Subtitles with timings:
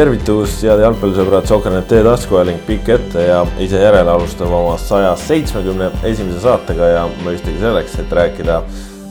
[0.00, 5.90] tervitus, head jalgpallisõbrad, Soker.net tee taskuhääling pikk ette ja ise järele alustab oma saja seitsmekümne
[6.08, 8.62] esimese saatega ja mõistagi selleks, et rääkida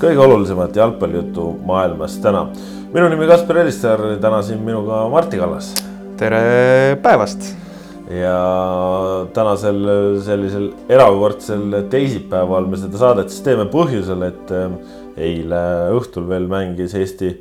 [0.02, 2.48] kõige olulisemat jalgpallijuttu maailmas täna.
[2.94, 5.76] minu nimi Kaspar Elistar, täna siin minuga Martti Kallas.
[6.18, 7.52] tere päevast
[8.10, 8.40] ja
[9.34, 9.86] tänasel
[10.26, 14.82] sellisel erakordsel teisipäeval me seda saadet siis teeme põhjusel, et ähm,
[15.18, 15.62] eile
[16.00, 17.36] õhtul veel mängis Eesti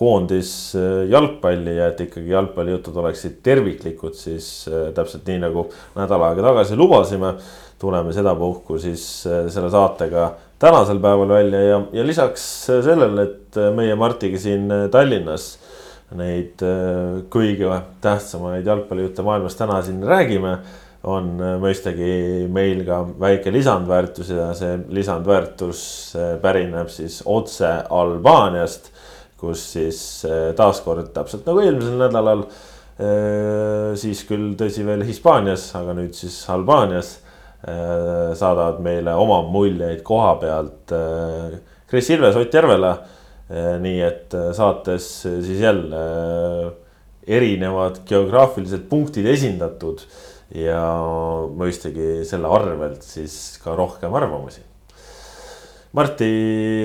[0.00, 5.66] koondis äh, jalgpalli ja et ikkagi jalgpallijutud oleksid terviklikud, siis äh, täpselt nii nagu
[5.98, 7.34] nädal aega tagasi lubasime,
[7.80, 13.96] tuleme sedapuhku siis äh, selle saatega tänasel päeval välja ja, ja lisaks sellele, et meie
[13.96, 15.54] Martiga siin Tallinnas
[16.16, 16.60] neid
[17.30, 17.70] kõige
[18.02, 20.56] tähtsamaid jalgpallijutte maailmas täna siin räägime,
[21.06, 21.30] on
[21.62, 25.84] mõistagi meil ka väike lisandväärtus ja see lisandväärtus
[26.42, 28.90] pärineb siis otse Albaaniast,
[29.40, 30.00] kus siis
[30.58, 32.44] taaskord täpselt nagu eelmisel nädalal,
[33.96, 37.14] siis küll tõsi veel Hispaanias, aga nüüd siis Albaanias
[37.60, 40.92] saadavad meile oma muljeid koha pealt
[41.88, 42.92] Kris Ilves, Ott Järvela
[43.50, 46.00] Äh, nii et äh, saates äh, siis jälle
[47.26, 50.04] erinevad geograafilised punktid esindatud
[50.54, 50.78] ja
[51.58, 54.62] mõistagi selle arvelt siis ka rohkem arvamusi.
[55.98, 56.26] Marti,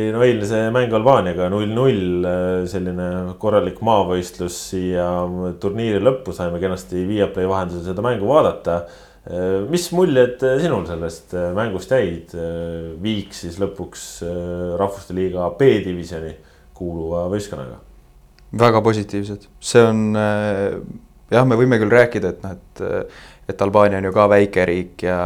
[0.09, 2.25] no eilne see mäng Albaaniaga null-null,
[2.71, 5.05] selline korralik maavõistlus siia
[5.61, 8.79] turniiri lõppu saime kenasti Viaplay vahendusel seda mängu vaadata.
[9.69, 12.33] mis muljed sinul sellest mängust jäid?
[13.01, 14.23] viik siis lõpuks
[14.81, 16.33] Rahvuste Liiga B-divisjoni
[16.73, 17.77] kuuluva võistkonnaga?
[18.57, 20.77] väga positiivsed, see on äh,
[21.33, 22.83] jah, me võime küll rääkida, et noh, et
[23.49, 25.19] et Albaania on ju ka väike riik ja,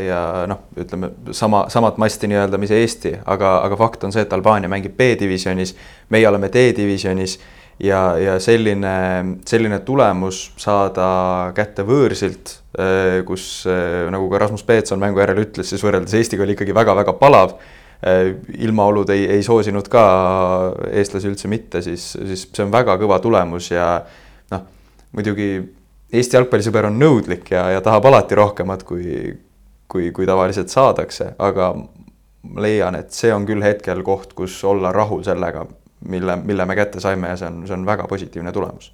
[0.00, 4.32] ja noh, ütleme sama, samat masti nii-öelda, mis Eesti, aga, aga fakt on see, et
[4.32, 5.74] Albaania mängib B-divisjonis,
[6.14, 7.38] meie oleme D-divisjonis
[7.84, 8.94] ja, ja selline,
[9.48, 11.08] selline tulemus saada
[11.56, 16.48] kätte võõrsilt, äh, kus äh, nagu ka Rasmus Peetson mängu järel ütles, siis võrreldes Eestiga
[16.48, 17.58] oli ikkagi väga-väga palav
[18.06, 20.02] Äh, ilmaolud ei, ei soosinud ka
[20.94, 23.88] eestlasi üldse mitte, siis, siis see on väga kõva tulemus ja
[24.52, 24.68] noh,
[25.18, 25.48] muidugi
[26.08, 29.34] Eesti jalgpallisõber on nõudlik ja, ja tahab alati rohkemat, kui,
[29.92, 31.74] kui, kui tavaliselt saadakse, aga
[32.56, 35.66] leian, et see on küll hetkel koht, kus olla rahul sellega,
[36.08, 38.92] mille, mille me kätte saime ja see on, see on väga positiivne tulemus.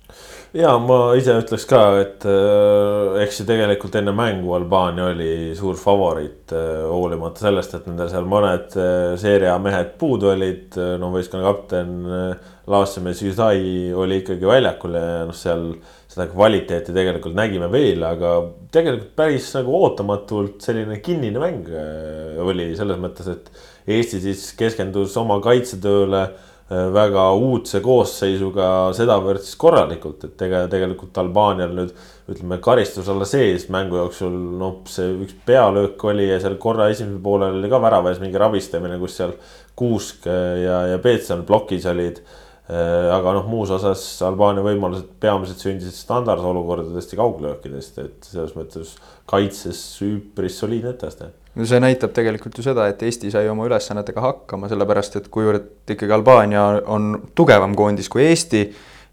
[0.56, 5.76] ja ma ise ütleks ka, et äh, eks ju tegelikult enne mängu Albaania oli suur
[5.78, 10.94] favoriit äh,, hoolimata sellest, et nendel seal mõned äh, seeria mehed puudu olid äh,.
[10.98, 15.75] no võistkonna kapten äh, Laassemäe Züzai oli ikkagi väljakul ja noh, seal
[16.14, 18.36] seda kvaliteeti tegelikult nägime veel, aga
[18.75, 25.12] tegelikult päris nagu ootamatult selline kinnine mäng äh, oli selles mõttes, et Eesti siis keskendus
[25.20, 26.25] oma kaitsetööle
[26.72, 28.66] Äh, väga uudse koosseisuga
[28.97, 31.91] sedavõrd siis korralikult, et ega tegelikult Albaanial nüüd
[32.32, 34.32] ütleme karistus alla sees mängu jooksul,
[34.62, 38.96] noh, see üks pealöök oli ja seal korra esimesel poolel oli ka väravas mingi rabistamine,
[39.02, 39.36] kus seal
[39.76, 42.22] Kuusk ja, ja Peetson plokis olid.
[42.25, 48.94] Äh, aga noh, muus osas Albaania võimalused peamiselt sündisid standardolukordadest ja kauglöökidest, et selles mõttes
[49.28, 51.28] kaitses üpris soliidne etteaste.
[51.54, 55.92] No see näitab tegelikult ju seda, et Eesti sai oma ülesannetega hakkama, sellepärast et kuivõrd
[55.94, 58.64] ikkagi Albaania on tugevam koondis kui Eesti,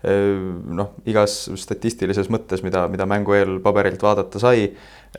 [0.02, 4.64] noh, igas statistilises mõttes, mida, mida mängu eel paberilt vaadata sai,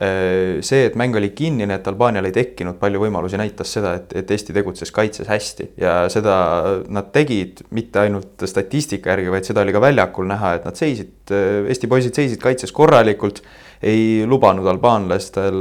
[0.01, 4.17] eh, see, et mäng oli kinnine, et Albaanial ei tekkinud palju võimalusi, näitas seda, et,
[4.19, 6.35] et Eesti tegutses kaitses hästi ja seda
[6.91, 11.15] nad tegid mitte ainult statistika järgi, vaid seda oli ka väljakul näha, et nad seisid,
[11.31, 13.43] eh, Eesti poisid seisid kaitses korralikult,
[13.83, 15.59] ei lubanud albaanlastel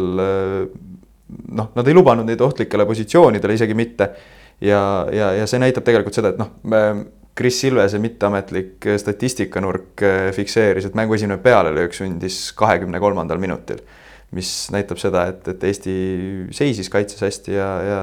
[1.58, 4.10] noh, nad ei lubanud neid ohtlikele positsioonidele isegi mitte.
[4.62, 6.52] ja, ja, ja see näitab tegelikult seda, et noh,
[7.36, 13.80] Chris Silvese mitteametlik statistikanurk eh, fikseeris, et mängu esimene pealelöök sündis kahekümne kolmandal minutil
[14.32, 15.94] mis näitab seda, et, et Eesti
[16.56, 17.98] seisis kaitses hästi ja, ja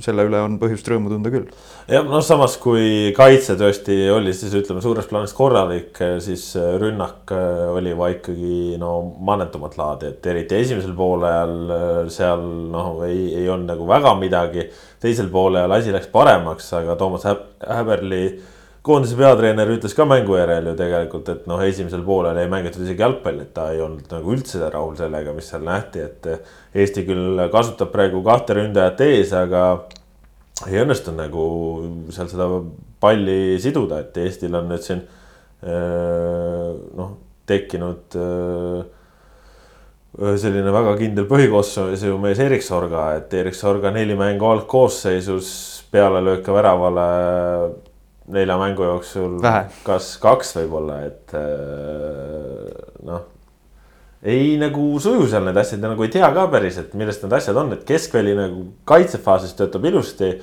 [0.00, 1.50] selle üle on põhjust rõõmu tunda küll.
[1.84, 6.46] jah, noh, samas kui kaitse tõesti oli siis ütleme suures plaanis korralik, siis
[6.80, 13.02] rünnak äh, oli va ikkagi no mannetumat laadi, et eriti esimesel poolajal äh, seal noh,
[13.04, 14.64] ei, ei olnud nagu väga midagi.
[15.00, 18.24] teisel poolajal asi läks paremaks, aga Toomas Häberli
[18.86, 23.04] koondise peatreener ütles ka mängu järel ju tegelikult, et noh, esimesel poolel ei mängitud isegi
[23.04, 26.28] jalgpalli, et ta ei olnud nagu üldse rahul sellega, mis seal nähti, et.
[26.70, 29.64] Eesti küll kasutab praegu kahte ründajat ees, aga
[30.68, 31.44] ei õnnestu nagu
[32.14, 32.46] seal seda
[33.02, 35.02] palli siduda, et Eestil on nüüd siin
[36.96, 37.12] noh,
[37.50, 38.16] tekkinud
[40.40, 45.50] selline väga kindel põhikoosseisu mees Erik Sorga, et Erik Sorga neli mängu algkoosseisus
[45.90, 47.06] pealelööke väravale
[48.32, 49.66] nelja mängu jooksul Vähe.
[49.86, 52.70] kas kaks võib-olla, et äh,
[53.06, 53.26] noh.
[54.22, 57.60] ei nagu suju seal need asjad ja nagu ei tea ka päriselt, millest need asjad
[57.60, 60.34] on, et keskväli nagu kaitsefaasis töötab ilusti.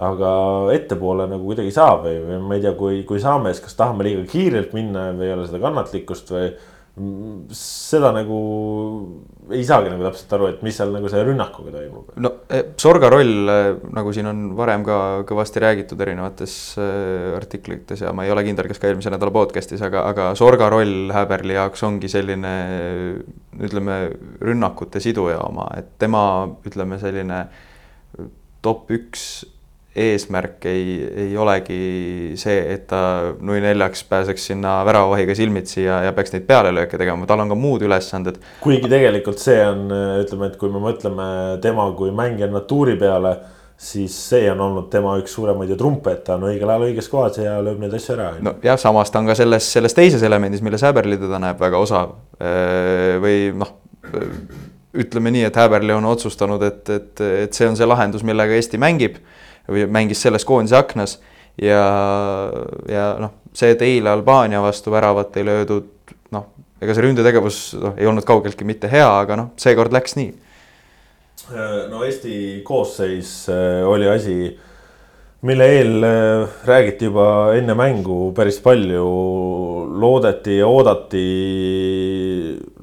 [0.00, 0.28] aga
[0.72, 3.74] ettepoole nagu kuidagi ei saa või, või ma ei tea, kui, kui saame, siis kas
[3.76, 6.46] tahame liiga kiirelt minna või ei ole seda kannatlikkust või
[7.54, 8.38] seda nagu
[9.54, 12.10] ei saagi nagu täpselt aru, et mis seal nagu selle rünnakuga toimub.
[12.20, 14.96] no eh, Sorga roll, eh, nagu siin on varem ka
[15.28, 19.82] kõvasti räägitud erinevates eh, artiklites ja ma ei ole kindel, kas ka eelmise nädala podcast'is,
[19.86, 22.54] aga, aga Sorga roll Häberli jaoks ongi selline
[23.60, 24.00] ütleme,
[24.42, 26.24] rünnakute siduja oma, et tema
[26.66, 27.44] ütleme, selline
[28.66, 29.30] top üks
[29.96, 30.90] eesmärk ei,
[31.24, 36.46] ei olegi see, et ta nui neljaks pääseks sinna väravavahiga silmitsi ja, ja peaks neid
[36.46, 38.38] pealelööke tegema, tal on ka muud ülesanded.
[38.62, 39.88] kuigi tegelikult see on,
[40.22, 41.26] ütleme, et kui me mõtleme
[41.64, 43.34] tema kui mängija natuuri peale,
[43.80, 47.10] siis see on olnud tema üks suuremaid ju trumpe, et ta on õigel ajal õiges
[47.10, 48.30] kohas ja lööb neid asju ära.
[48.46, 52.14] nojah, samas ta on ka selles, selles teises elemendis, milles Häberli teda näeb väga osav
[53.24, 53.74] või noh
[54.94, 58.78] ütleme nii, et Häberli on otsustanud, et, et, et see on see lahendus, millega Eesti
[58.78, 59.18] mängib
[59.68, 61.18] või mängis selles koondise aknas
[61.60, 61.82] ja,
[62.88, 65.90] ja noh, see, et eile Albaania vastu väravat ei löödud,
[66.34, 66.48] noh,
[66.80, 70.32] ega see ründetegevus noh, ei olnud kaugeltki mitte hea, aga noh, seekord läks nii.
[71.90, 74.36] no Eesti koosseis äh, oli asi,
[75.48, 79.06] mille eel äh, räägiti juba enne mängu päris palju,
[80.00, 81.24] loodeti ja oodati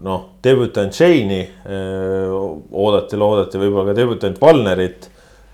[0.03, 2.33] noh, debütant Shane'i, äh,
[2.71, 5.09] oodati, loodeti võib-olla ka debütant Valnerit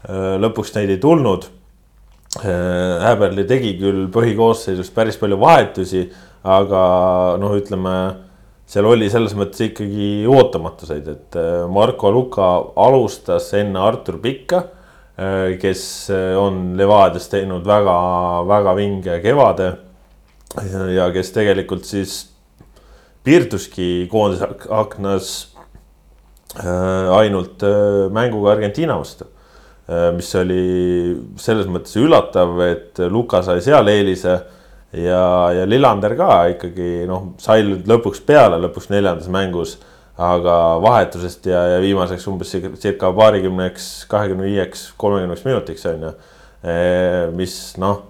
[0.10, 1.48] lõpuks neid ei tulnud.
[2.42, 6.08] Äh, Häberli tegi küll põhikoosseisus päris palju vahetusi,
[6.44, 6.84] aga
[7.40, 7.96] noh, ütleme
[8.70, 12.50] seal oli selles mõttes ikkagi ootamatuseid, et äh, Marko Luka
[12.88, 14.66] alustas enne Artur Pikka,
[15.62, 15.82] kes
[16.42, 19.68] on Levadias teinud väga-väga vinge kevade
[20.90, 22.16] ja kes tegelikult siis
[23.22, 25.30] piirduski koondise aknas
[26.58, 27.62] ainult
[28.18, 29.33] mänguga Argentiina vastu Äh,
[30.16, 30.64] mis oli
[31.36, 34.38] selles mõttes üllatav, et Luka sai seal eelise
[34.94, 39.80] ja, ja Lillander ka ikkagi noh, sai lõpuks peale lõpuks neljandas mängus.
[40.14, 46.12] aga vahetusest ja, ja viimaseks umbes circa paarikümneks, kahekümne viieks, kolmekümneks minutiks on ju.
[46.62, 48.04] Äh, mis noh,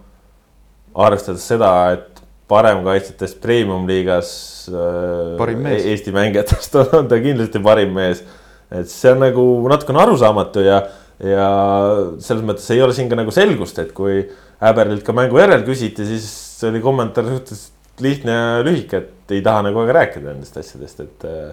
[0.94, 2.20] arvestades seda, et
[2.52, 4.34] paremkaitsjatest premium-liigas
[4.68, 8.20] äh, Eesti mängijatest on ta kindlasti parim mees.
[8.74, 10.81] et see on nagu natukene arusaamatu ja
[11.21, 11.50] ja
[12.24, 14.24] selles mõttes ei ole siin ka nagu selgust, et kui
[14.63, 16.27] Häberlilt ka mängu järel küsiti, siis
[16.69, 21.25] oli kommentaar suhteliselt lihtne ja lühike, et ei taha nagu väga rääkida nendest asjadest, et.
[21.27, 21.50] Äh,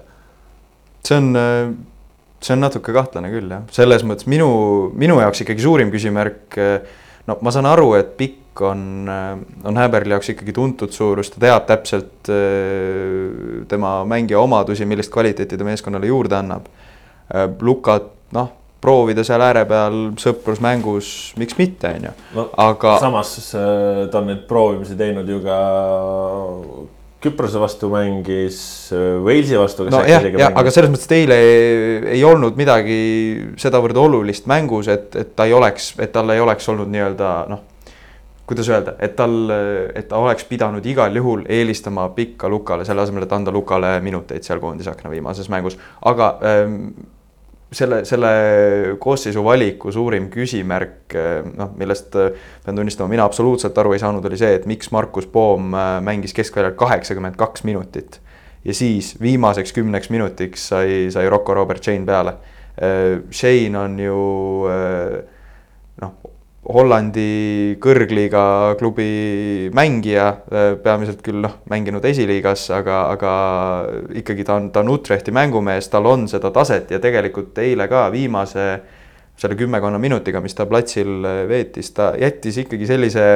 [1.06, 1.72] see on, äh,
[2.40, 4.50] see on natuke kahtlane küll jah, selles mõttes minu,
[4.96, 6.46] minu jaoks ikkagi suurim küsimärk.
[6.60, 11.42] Äh, no ma saan aru, et pikk on, on Häberli jaoks ikkagi tuntud suurus, ta
[11.42, 12.28] teab täpselt
[13.70, 16.66] tema mängija omadusi, millist kvaliteeti ta meeskonnale juurde annab.
[17.62, 18.48] Lukat, noh
[18.80, 21.10] proovida seal ääre peal sõprusmängus,
[21.40, 22.96] miks mitte, on ju aga.
[23.02, 25.60] samas äh, ta on neid proovimisi teinud ju ka
[27.20, 28.60] Küprose vastu mängis,
[28.96, 29.84] äh, Walesi vastu.
[29.92, 33.00] no jah, jah, aga selles mõttes, et eile ei, ei olnud midagi
[33.60, 37.66] sedavõrd olulist mängus, et, et ta ei oleks, et tal ei oleks olnud nii-öelda noh
[38.50, 39.34] kuidas öelda, et tal,
[39.94, 44.42] et ta oleks pidanud igal juhul eelistama pikka Lukale, selle asemel, et anda Lukale minuteid
[44.42, 45.76] seal koondisakna viimases mängus,
[46.10, 46.88] aga ähm,
[47.72, 48.30] selle, selle
[48.98, 51.14] koosseisu valiku suurim küsimärk,
[51.56, 55.74] noh, millest pean tunnistama, mina absoluutselt aru ei saanud, oli see, et miks Markus Poom
[55.74, 58.20] äh, mängis keskväljal kaheksakümmend kaks minutit.
[58.64, 62.34] ja siis viimaseks kümneks minutiks sai, sai Rocco Robert Shane peale.
[63.32, 64.18] Shane on ju
[66.00, 66.12] noh,
[66.74, 68.42] Hollandi kõrgliiga
[68.78, 73.34] klubi mängija, äh, peamiselt küll noh, mänginud esiliigas, aga, aga
[74.20, 78.06] ikkagi ta on, ta on Utrechti mängumees, tal on seda taset ja tegelikult eile ka
[78.14, 78.66] viimase
[79.40, 83.28] selle kümmekonna minutiga, mis ta platsil äh, veetis, ta jättis ikkagi sellise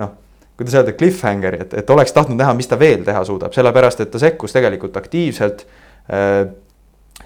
[0.00, 0.12] noh,
[0.56, 4.12] kuidas öelda, cliffhangeri, et, et oleks tahtnud näha, mis ta veel teha suudab, sellepärast et
[4.12, 5.66] ta sekkus tegelikult aktiivselt
[6.08, 6.46] äh,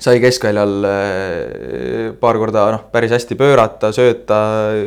[0.01, 4.41] sai keskväljal äh, paar korda noh, päris hästi pöörata, sööta,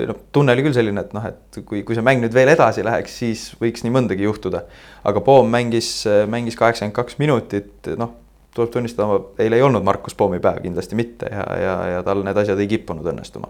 [0.09, 2.85] noh tunne oli küll selline, et noh, et kui, kui see mäng nüüd veel edasi
[2.85, 4.65] läheks, siis võiks nii mõndagi juhtuda.
[5.03, 8.17] aga Poom mängis, mängis kaheksakümmend kaks minutit, noh,
[8.53, 12.37] tuleb tunnistada, eile ei olnud Markus Poomi päev, kindlasti mitte ja, ja, ja tal need
[12.37, 13.49] asjad ei kippunud õnnestuma.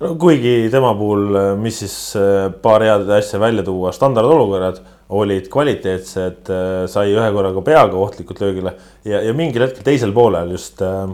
[0.00, 6.48] no kuigi tema puhul, mis siis äh, paar head asja välja tuua, standardolukorrad olid kvaliteetsed,
[6.48, 11.06] äh, sai ühe korraga peaga ohtlikult löögile ja, ja mingil hetkel teisel poolel just äh,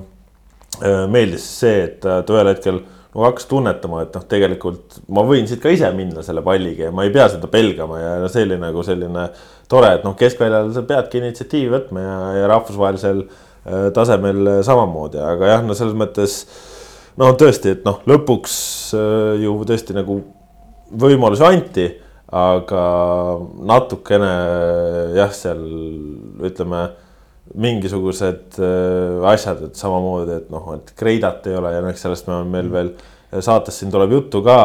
[0.80, 2.80] äh meeldis see, et ta ühel hetkel
[3.10, 6.94] nagu hakkas tunnetama, et noh, tegelikult ma võin siit ka ise minna selle palliga ja
[6.94, 9.26] ma ei pea seda pelgama ja see oli nagu selline
[9.70, 15.56] tore, et noh, keskväljal sa peadki initsiatiivi võtma ja, ja rahvusvahelisel äh, tasemel samamoodi, aga
[15.56, 16.44] jah, no selles mõttes
[17.18, 18.54] no tõesti, et noh, lõpuks
[18.94, 20.20] äh, ju tõesti nagu
[20.90, 21.88] võimalusi anti,
[22.30, 22.82] aga
[23.66, 24.34] natukene
[25.16, 25.62] jah, seal
[26.46, 26.84] ütleme
[27.58, 32.38] mingisugused äh, asjad, et samamoodi, et noh, et Kreidat ei ole ja noh, sellest me
[32.46, 32.92] meil veel
[33.42, 34.58] saates siin tuleb juttu ka,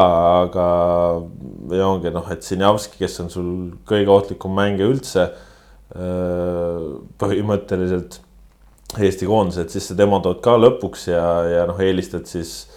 [0.44, 0.68] aga
[1.74, 3.50] ja ongi noh, et Sinjavski, kes on sul
[3.86, 6.86] kõige ohtlikum mängija üldse äh,
[7.18, 8.22] põhimõtteliselt
[9.02, 12.68] Eesti koondised, siis sa tema tood ka lõpuks ja, ja noh, eelistad siis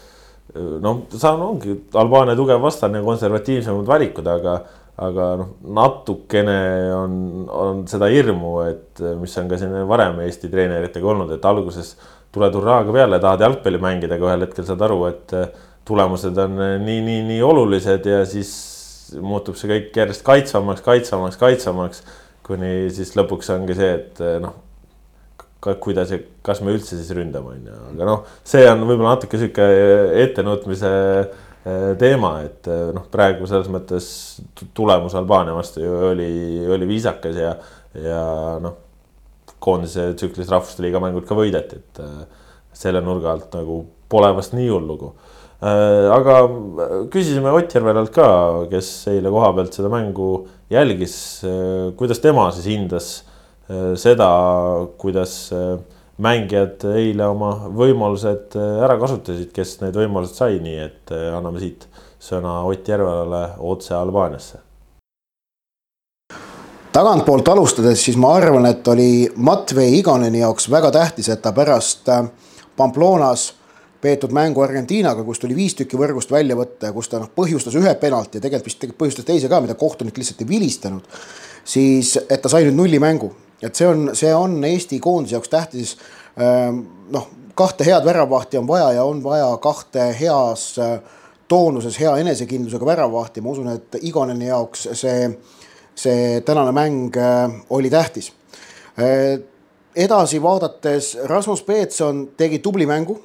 [0.57, 4.55] noh, on, ongi Albaania tugev vastane, konservatiivsemad valikud, aga
[4.99, 6.59] aga noh, natukene
[6.95, 11.93] on, on seda hirmu, et mis on ka siin varem Eesti treeneritega olnud, et alguses
[12.35, 15.35] tuled hurraaga peale, tahad jalgpalli mängida, aga ühel hetkel saad aru, et
[15.87, 18.51] tulemused on nii, nii, nii olulised ja siis
[19.23, 22.03] muutub see kõik järjest kaitsvamaks, kaitsvamaks, kaitsvamaks,
[22.45, 24.57] kuni siis lõpuks ongi see, et noh,
[25.59, 29.39] kuidas ja kas me üldse siis ründame, on ju, aga noh, see on võib-olla natuke
[29.41, 29.65] sihuke
[30.27, 30.91] ettenutmise
[31.99, 34.07] teema, et äh, noh, praegu selles mõttes
[34.77, 36.29] tulemus Albaania vastu ju oli,
[36.71, 37.55] oli viisakas ja,
[37.97, 38.21] ja
[38.63, 38.77] noh,
[39.59, 42.21] koondise tsüklis Rahvuste Liiga mängud ka võideti, et äh,
[42.75, 45.11] selle nurga alt nagu pole vast nii hull lugu.
[45.59, 46.35] aga
[47.11, 48.27] küsisime Ott Järvelalt ka,
[48.71, 50.29] kes eile koha pealt seda mängu
[50.71, 51.15] jälgis,
[51.99, 53.09] kuidas tema siis hindas
[53.99, 54.29] seda,
[54.97, 55.35] kuidas
[56.19, 61.61] mängijad eile oma võimalused äh, ära kasutasid, kes need võimalused sai, nii et äh, anname
[61.63, 61.87] siit
[62.19, 64.65] sõna Ott Järvelale otse Albaaniasse.
[66.91, 72.09] tagantpoolt alustades, siis ma arvan, et oli Matvei Igoneni jaoks väga tähtis, et ta pärast
[72.09, 72.27] äh,
[72.75, 73.53] Pamplonas
[74.01, 77.75] peetud mängu Argentiinaga, kus tuli viis tükki võrgust välja võtta ja kus ta noh, põhjustas
[77.79, 81.21] ühe penalti ja tegelikult vist põhjustas teise ka, mida kohtunik lihtsalt ei vilistanud.
[81.63, 85.97] siis, et ta sai nüüd nullimängu et see on, see on Eesti koondise jaoks tähtis.
[86.39, 90.99] Ehm, noh, kahte head väravahti on vaja ja on vaja kahte heas äh,
[91.47, 95.29] toonuses, hea enesekindlusega väravahti, ma usun, et Igoneni jaoks see,
[95.95, 98.31] see tänane mäng äh, oli tähtis.
[98.99, 99.39] Äh,
[99.95, 103.19] edasi vaadates Rasmus Peetson tegi tubli mängu.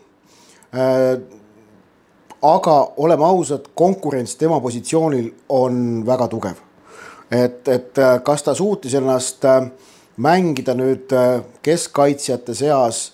[2.43, 6.57] aga oleme ausad, konkurents tema positsioonil on väga tugev.
[7.31, 9.69] et, et kas ta suutis ennast äh,
[10.17, 13.13] mängida nüüd äh, keskkaitsjate seas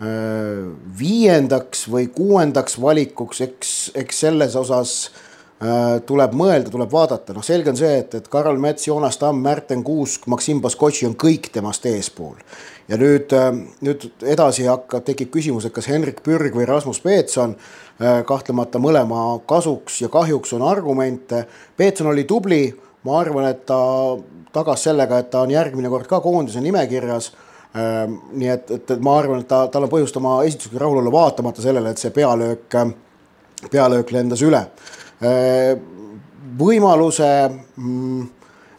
[0.00, 0.66] äh,
[0.98, 7.72] viiendaks või kuuendaks valikuks, eks, eks selles osas äh, tuleb mõelda, tuleb vaadata, noh, selge
[7.72, 11.86] on see, et, et Karl Mets, Joonas Tamm, Märten Kuusk, Maksim Baskotši on kõik temast
[11.90, 12.38] eespool.
[12.86, 13.32] ja nüüd,
[13.82, 17.56] nüüd edasi hakkab, tekib küsimus, et kas Henrik Pürg või Rasmus Peetson,
[17.98, 21.46] kahtlemata mõlema kasuks ja kahjuks on argumente.
[21.76, 22.68] Peetson oli tubli,
[23.06, 23.80] ma arvan, et ta
[24.54, 27.32] tagas sellega, et ta on järgmine kord ka koondise nimekirjas.
[27.76, 31.02] Ehm, nii et, et, et ma arvan, et ta, tal on põhjust oma esitusega rahul
[31.02, 32.78] olla, vaatamata sellele, et see pealöök,
[33.72, 34.62] pealöök lendas üle.
[35.20, 35.84] Ehm,
[36.56, 37.28] võimaluse,
[37.76, 38.24] mm,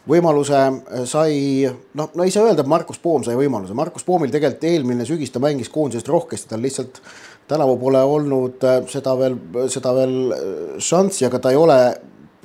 [0.08, 0.60] võimaluse
[1.06, 1.68] sai,
[1.98, 5.32] noh, no ei saa öelda, et Markus Poom sai võimaluse, Markus Poomil tegelikult eelmine sügis
[5.34, 7.02] ta mängis koondisest rohkesti, tal lihtsalt
[7.48, 9.36] tänavu pole olnud äh, seda veel,
[9.72, 11.78] seda veel äh, šanssi, aga ta ei ole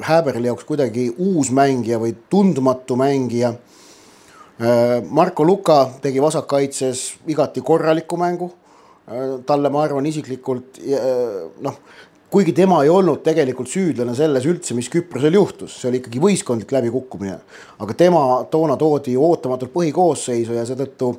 [0.01, 3.53] Häberli jaoks kuidagi uus mängija või tundmatu mängija.
[3.53, 8.49] Äh, Marko Luka tegi vasakkaitses igati korraliku mängu.
[9.07, 11.77] Äh, talle, ma arvan isiklikult äh, noh,
[12.33, 16.71] kuigi tema ei olnud tegelikult süüdlane selles üldse, mis Küprosel juhtus, see oli ikkagi võistkondlik
[16.73, 17.37] läbikukkumine.
[17.79, 21.11] aga tema toona toodi ootamatult põhikoosseisu ja seetõttu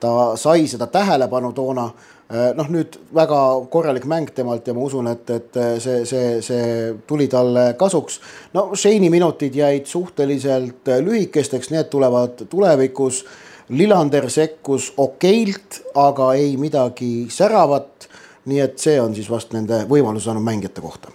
[0.00, 1.86] ta sai seda tähelepanu toona
[2.30, 3.38] noh, nüüd väga
[3.72, 6.64] korralik mäng temalt ja ma usun, et, et see, see, see
[7.08, 8.20] tuli talle kasuks.
[8.54, 13.24] no Shane'i minutid jäid suhteliselt lühikesteks, need tulevad tulevikus.
[13.70, 18.08] Lillander sekkus okeilt, aga ei midagi säravat.
[18.50, 21.10] nii et see on siis vast nende võimaluse saanud mängijate kohta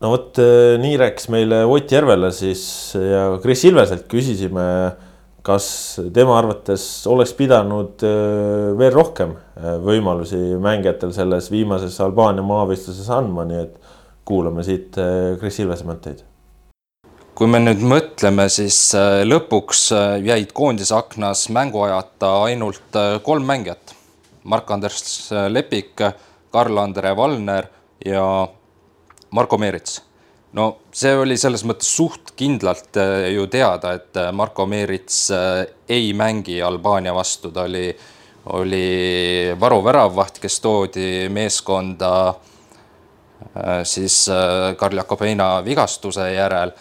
[0.00, 2.62] no vot äh, nii rääkis meile Ott Järvela siis
[2.94, 4.66] ja Kris Ilveselt küsisime
[5.46, 5.66] kas
[6.14, 13.44] tema arvates oleks pidanud äh, veel rohkem äh, võimalusi mängijatel selles viimases Albaania maavõistluses andma,
[13.46, 13.76] nii et
[14.26, 16.24] kuulame siit äh, Kris Ilvese mõtteid.
[17.36, 18.78] kui me nüüd mõtleme, siis
[19.28, 19.90] lõpuks
[20.24, 23.92] jäid koondise aknas mänguajata ainult kolm mängijat.
[24.48, 26.00] Mark-Andres Lepik,
[26.54, 27.68] Karl-Andre Valner
[28.06, 28.24] ja
[29.36, 30.00] Marko Meerits
[30.56, 35.62] no see oli selles mõttes suht kindlalt äh, ju teada, et äh, Marko Meerits äh,
[35.92, 37.90] ei mängi Albaania vastu, ta oli,
[38.56, 42.12] oli varuväravvaht, kes toodi meeskonda
[43.84, 44.14] siis
[44.80, 46.72] Karl Jakobeina vigastuse järel.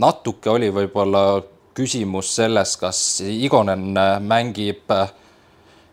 [0.00, 1.22] natuke oli võib-olla
[1.76, 4.88] küsimus selles, kas Igonen mängib,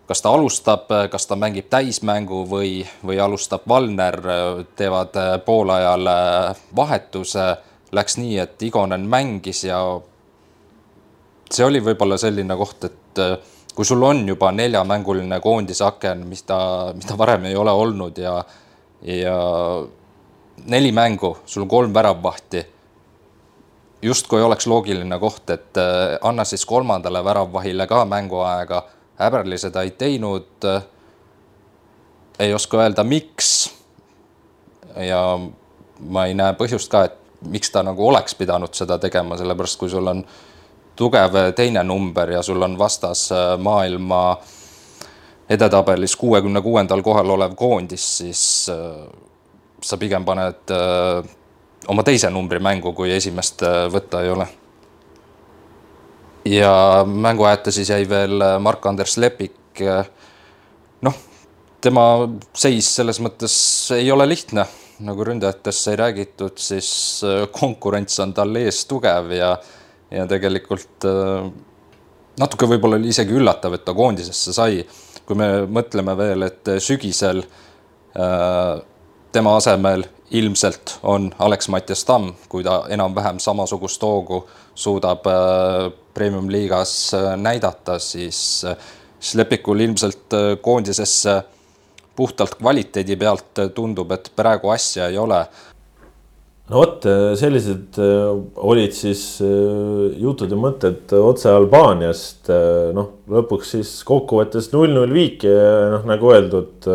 [0.08, 4.22] kas ta alustab, kas ta mängib täismängu või, või alustab Valner,
[4.76, 6.10] teevad poolajal
[6.76, 7.48] vahetuse.
[7.92, 9.80] Läks nii, et Igonen mängis ja
[11.52, 13.22] see oli võib-olla selline koht, et
[13.76, 16.58] kui sul on juba neljamänguline koondisaken, mis ta,
[16.96, 18.42] mis ta varem ei ole olnud ja,
[19.04, 19.38] ja
[20.66, 22.66] neli mängu, sul on kolm väravvahti
[24.02, 28.84] justkui oleks loogiline koht, et äh, anna siis kolmandale väravvahile ka mänguaega.
[29.20, 30.66] Häberli seda ei teinud.
[32.40, 33.74] ei oska öelda, miks.
[34.96, 35.40] ja
[36.00, 39.90] ma ei näe põhjust ka, et miks ta nagu oleks pidanud seda tegema, sellepärast kui
[39.90, 40.24] sul on
[40.96, 44.38] tugev teine number ja sul on vastas äh, maailma
[45.50, 49.08] edetabelis kuuekümne kuuendal kohal olev koondis, siis äh,
[49.82, 50.74] sa pigem paned
[51.88, 54.48] oma teise numbri mängu, kui esimest äh, võtta ei ole.
[56.52, 59.82] Ja mänguajata siis jäi veel äh, Mark-Anders Lepik.
[59.82, 60.08] Äh,
[61.02, 61.16] noh,
[61.82, 62.04] tema
[62.58, 63.56] seis selles mõttes
[63.96, 64.66] ei ole lihtne,
[65.06, 66.90] nagu ründajatest sai räägitud, siis
[67.54, 69.52] konkurents on tal ees tugev ja,
[70.12, 71.06] ja tegelikult
[72.42, 74.82] natuke võib-olla oli isegi üllatav, et ta koondisesse sai.
[75.28, 77.44] kui me mõtleme veel, et sügisel
[79.32, 84.42] tema asemel ilmselt on Alex-Mattias Tamm, kui ta enam-vähem samasugust hoogu
[84.76, 88.76] suudab äh, premium-liigas äh, näidata, siis, äh,
[89.20, 91.42] siis Lepikul ilmselt koondisesse
[92.16, 95.40] puhtalt kvaliteedi pealt tundub, et praegu asja ei ole.
[96.68, 97.06] no vot,
[97.40, 97.96] sellised
[98.58, 99.22] olid siis
[100.18, 102.50] jutud ja mõtted otse Albaaniast.
[102.98, 106.90] noh, lõpuks siis kokkuvõttes null-null viik ja noh, nagu öeldud,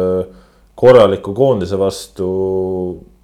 [0.74, 2.28] korraliku koondise vastu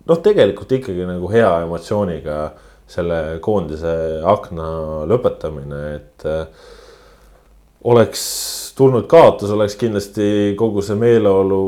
[0.09, 2.40] noh, tegelikult ikkagi nagu hea emotsiooniga
[2.88, 3.92] selle koondise
[4.27, 4.68] akna
[5.09, 6.47] lõpetamine, et äh,
[7.88, 8.23] oleks
[8.79, 11.61] tulnud kaotus, oleks kindlasti kogu see meeleolu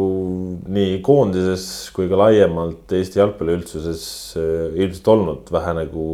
[0.72, 4.04] nii koondises kui ka laiemalt Eesti jalgpalli üldsuses
[4.40, 6.06] äh, ilmselt olnud vähe nagu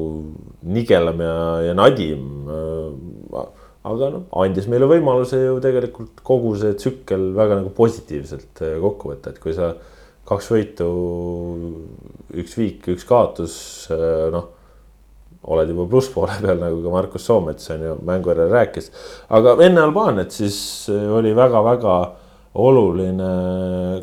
[0.66, 2.50] nigelam ja, ja nadim.
[2.50, 3.44] Äh,
[3.86, 9.30] aga noh, andis meile võimaluse ju tegelikult kogu see tsükkel väga nagu positiivselt kokku võtta,
[9.30, 9.76] et kui sa
[10.26, 10.90] kaks võitu,
[12.36, 13.56] üks viik, üks kaotus,
[13.94, 14.52] äh, noh
[15.46, 18.90] oled juba plusspoole peal, nagu ka Markus Soomets on ju mängu järel rääkis.
[19.30, 20.58] aga enne Albaaniat siis
[20.92, 21.96] äh, oli väga-väga
[22.56, 23.30] oluline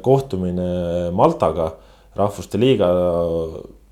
[0.05, 1.71] kohtumine Maltaga,
[2.15, 2.89] rahvuste liiga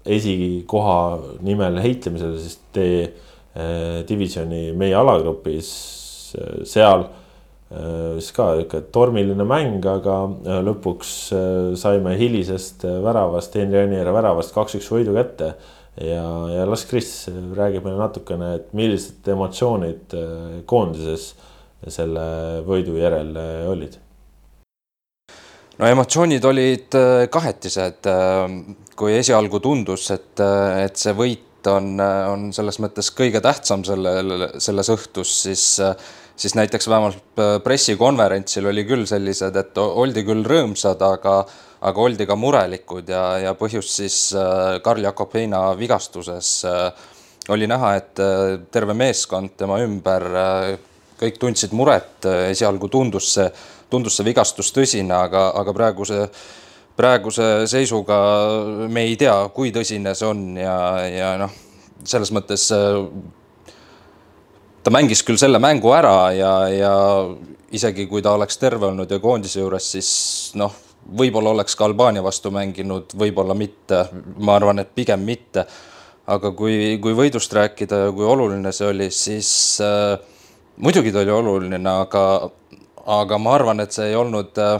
[0.06, 1.00] esikoha
[1.42, 5.72] nimel heitlemisel siis tee äh, divisjoni meie alagrupis
[6.70, 7.10] seal
[7.72, 11.44] siis ka ikka tormiline mäng, aga äh, lõpuks äh,
[11.80, 15.54] saime hilisest väravast, Henri Aniera väravast kaks-üks võidu kätte.
[16.02, 20.14] ja, ja las Kris räägib meile natukene, et millised emotsioonid
[20.66, 21.34] koondises
[21.88, 22.24] selle
[22.64, 23.36] võidu järel
[23.68, 23.98] olid
[25.80, 26.98] no emotsioonid olid
[27.34, 28.08] kahetised,
[28.96, 30.40] kui esialgu tundus, et,
[30.86, 35.66] et see võit on, on selles mõttes kõige tähtsam sellel, selles õhtus, siis
[36.36, 41.42] siis näiteks vähemalt äh, pressikonverentsil oli küll sellised, et oldi küll rõõmsad, aga,
[41.88, 47.10] aga oldi ka murelikud ja, ja põhjus siis äh, Karl Jakob Heina vigastuses äh,
[47.50, 48.20] oli näha, et
[48.72, 50.24] terve meeskond tema ümber,
[51.18, 53.48] kõik tundsid muret, esialgu tundus see,
[53.90, 56.20] tundus see vigastus tõsine, aga, aga praeguse
[56.96, 58.20] praeguse seisuga
[58.94, 60.76] me ei tea, kui tõsine see on ja,
[61.10, 61.58] ja noh,
[62.06, 62.68] selles mõttes
[64.84, 66.94] ta mängis küll selle mängu ära ja, ja
[67.72, 70.12] isegi kui ta oleks terve olnud ja koondise juures, siis
[70.60, 70.74] noh,
[71.18, 74.04] võib-olla oleks ka Albaania vastu mänginud, võib-olla mitte,
[74.40, 75.66] ma arvan, et pigem mitte.
[76.32, 79.50] aga kui, kui võidust rääkida ja kui oluline see oli, siis
[79.84, 80.20] äh,
[80.78, 82.22] muidugi ta oli oluline, aga,
[83.18, 84.78] aga ma arvan, et see ei olnud äh,,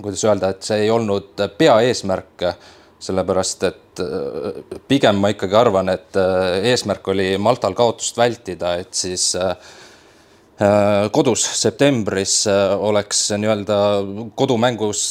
[0.00, 5.90] kuidas öelda, et see ei olnud peaeesmärk äh, sellepärast et äh, pigem ma ikkagi arvan,
[5.92, 9.54] et äh, eesmärk oli Maltal kaotust vältida, et siis äh,
[11.12, 12.42] kodus septembris
[12.84, 13.76] oleks nii-öelda
[14.36, 15.04] kodumängus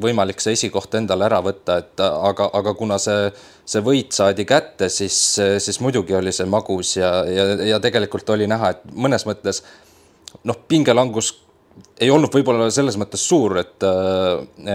[0.00, 3.28] võimalik see esikoht endale ära võtta, et aga, aga kuna see,
[3.68, 5.18] see võit saadi kätte, siis,
[5.60, 9.60] siis muidugi oli see magus ja, ja, ja tegelikult oli näha, et mõnes mõttes
[10.48, 11.34] noh, pingelangus
[12.00, 13.86] ei olnud võib-olla selles mõttes suur, et,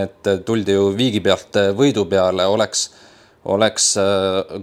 [0.01, 2.87] et tuldi ju viigi pealt võidu peale, oleks,
[3.53, 3.87] oleks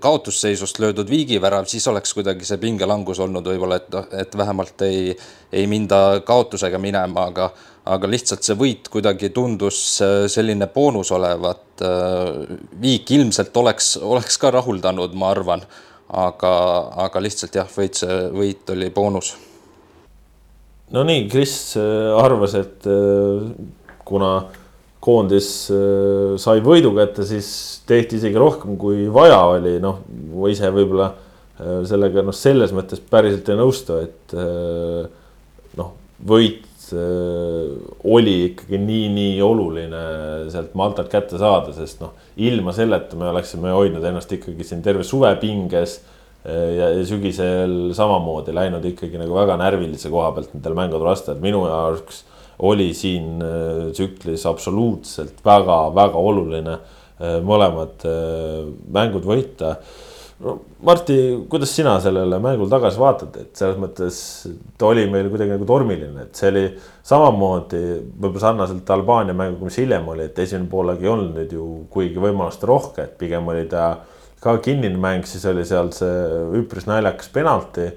[0.03, 5.17] kaotusseisust löödud viigivärav, siis oleks kuidagi see pingelangus olnud võib-olla, et, et vähemalt ei,
[5.53, 7.51] ei minda kaotusega minema, aga,
[7.95, 9.83] aga lihtsalt see võit kuidagi tundus
[10.31, 11.65] selline boonus olevat.
[12.81, 15.63] viik ilmselt oleks, oleks ka rahuldanud, ma arvan,
[16.09, 16.55] aga,
[17.07, 18.03] aga lihtsalt jah, võit,
[18.35, 19.37] võit oli boonus
[20.95, 23.49] no nii, Kris äh, arvas, et äh,
[24.09, 24.33] kuna
[25.05, 27.51] koondis äh, sai võidu kätte, siis
[27.89, 30.03] tehti isegi rohkem, kui vaja oli, noh,
[30.35, 31.15] ma ise võib-olla
[31.59, 34.35] sellega noh, selles mõttes päriselt ei nõustu, et
[35.75, 35.89] noh,
[36.31, 36.93] võit
[38.07, 40.03] oli ikkagi nii-nii oluline
[40.55, 42.13] sealt Maltalt kätte saada, sest noh,
[42.47, 45.99] ilma selleta me oleksime hoidnud ennast ikkagi siin terve suve pinges
[46.45, 51.43] ja, ja sügisel samamoodi läinud ikkagi nagu väga närvilise koha pealt nendel mängudel vastu, et
[51.43, 52.25] minu jaoks
[52.69, 59.77] oli siin äh, tsüklis absoluutselt väga-väga oluline äh, mõlemad äh, mängud võita.
[60.39, 61.15] No Marti,
[61.51, 64.19] kuidas sina sellele mängule tagasi vaatad, et selles mõttes
[64.79, 66.63] ta oli meil kuidagi nagu tormiline, et see oli
[67.11, 67.81] samamoodi
[68.13, 72.23] võib-olla sarnaselt Albaania mänguga, mis hiljem oli, et esimene poolegi ei olnud nüüd ju kuigi
[72.23, 76.29] võimaluste rohke, et pigem oli ta äh, ka kinnine mäng, siis oli seal see
[76.61, 77.89] üpris naljakas penalti.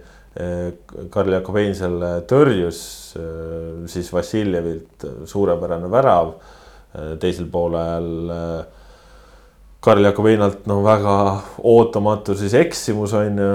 [1.11, 2.77] Karl Jakobein selle tõrjus,
[3.91, 6.31] siis Vassiljevilt suurepärane värav.
[7.19, 8.31] teisel poolel
[9.81, 11.13] Karl Jakobeinalt no väga
[11.65, 13.47] ootamatu siis eksimus on ju,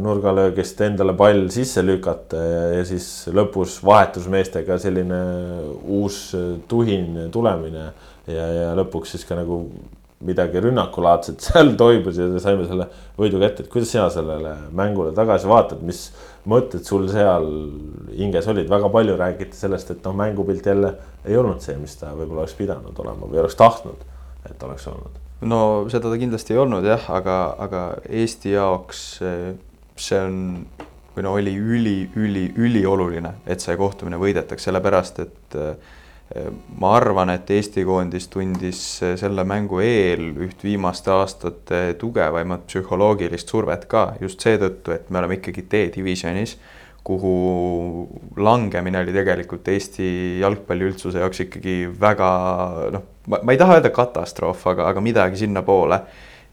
[0.00, 5.18] nurgalöögist endale pall sisse lükata ja, ja siis lõpus vahetusmeestega selline
[5.98, 6.22] uus
[6.70, 7.84] tuhin tulemine
[8.32, 9.60] ja, ja lõpuks siis ka nagu
[10.24, 15.50] midagi rünnakulaadset seal toimus ja saime selle võidu kätte, et kuidas sina sellele mängule tagasi
[15.50, 16.08] vaatad, mis
[16.48, 17.46] mõtted sul seal
[18.16, 20.94] hinges olid, väga palju räägiti sellest, et noh, mängupilt jälle
[21.26, 24.04] ei olnud see, mis ta võib-olla oleks pidanud olema või oleks tahtnud,
[24.48, 25.22] et oleks olnud.
[25.46, 25.60] no
[25.92, 29.04] seda ta kindlasti ei olnud jah, aga, aga Eesti jaoks
[29.98, 30.36] see on
[31.18, 35.96] või no oli üli, üli, ülioluline, et see kohtumine võidetaks, sellepärast et äh,
[36.80, 38.80] ma arvan, et Eesti koondis tundis
[39.20, 45.38] selle mängu eel üht viimaste aastate tugevaimat psühholoogilist survet ka just seetõttu, et me oleme
[45.38, 46.56] ikkagi D-divisjonis,
[47.08, 47.32] kuhu
[48.36, 50.08] langemine oli tegelikult Eesti
[50.42, 52.30] jalgpalli üldsuse jaoks ikkagi väga
[52.94, 56.00] noh, ma ei taha öelda katastroof, aga, aga midagi sinnapoole.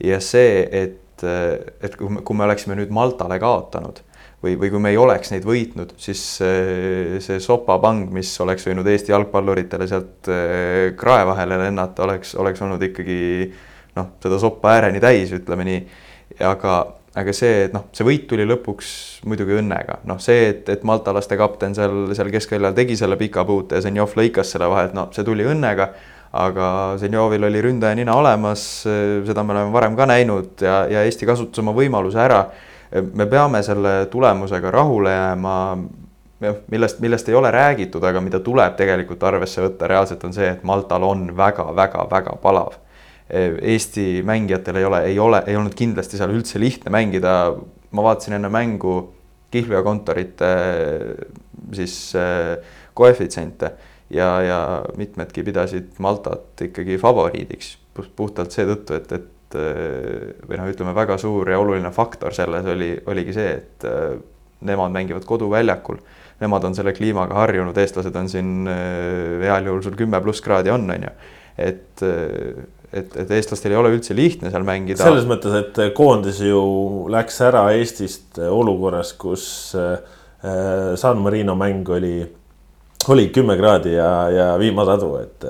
[0.03, 4.03] ja see, et, et kui me, kui me oleksime nüüd Maltale kaotanud
[4.45, 8.87] või, või kui me ei oleks neid võitnud, siis see, see sopapang, mis oleks võinud
[8.89, 13.17] Eesti jalgpalluritele sealt eh, krae vahele lennata, oleks, oleks olnud ikkagi
[13.95, 15.79] noh, seda soppa ääreni täis, ütleme nii.
[16.45, 16.75] aga,
[17.15, 18.91] aga see, et noh, see võit tuli lõpuks
[19.29, 23.79] muidugi õnnega, noh, see, et, et maltalaste kapten seal, seal keskväljal tegi selle pika puute
[23.79, 25.93] ja Zenjov lõikas selle vahelt, no see tuli õnnega.
[26.35, 26.65] Aga
[26.99, 31.61] Zenjovil oli ründaja nina olemas, seda me oleme varem ka näinud ja, ja Eesti kasutas
[31.61, 32.41] oma võimaluse ära
[32.91, 35.55] me peame selle tulemusega rahule jääma,
[36.71, 40.63] millest, millest ei ole räägitud, aga mida tuleb tegelikult arvesse võtta reaalselt on see, et
[40.67, 42.77] Maltal on väga-väga-väga palav.
[43.29, 47.55] Eesti mängijatel ei ole, ei ole, ei olnud kindlasti seal üldse lihtne mängida.
[47.95, 49.13] ma vaatasin enne mängu
[49.51, 50.47] Kihlveo kontorite
[51.73, 52.13] siis
[52.93, 53.71] koefitsiente
[54.09, 54.59] ja, ja
[54.97, 57.77] mitmedki pidasid Maltat ikkagi favoriidiks
[58.15, 62.67] puhtalt seetõttu, et, et et eh, või noh, ütleme väga suur ja oluline faktor selles
[62.71, 64.13] oli, oligi see, et eh,
[64.65, 65.99] nemad mängivad koduväljakul.
[66.41, 70.73] Nemad on selle kliimaga harjunud, eestlased on siin eh, heal juhul sul kümme pluss kraadi
[70.73, 71.13] on, on ju.
[71.57, 72.03] et,
[72.91, 75.03] et, et eestlastel ei ole üldse lihtne seal mängida.
[75.03, 79.45] selles mõttes, et koondis ju läks ära Eestist olukorras, kus
[80.99, 82.19] San Marino mäng oli,
[83.09, 85.47] oli kümme kraadi ja, ja vihmasadu, et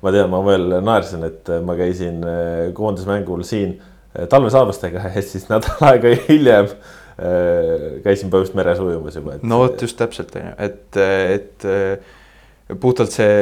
[0.00, 5.48] ma tean, ma veel naersin, et ma käisin eh, koondismängul siin eh, talvesaabastega ja siis
[5.50, 9.44] nädal aega hiljem eh, käisin põhimõtteliselt meres ujumas juba et....
[9.44, 11.02] no vot just täpselt on ju, et,
[11.36, 13.34] et puhtalt see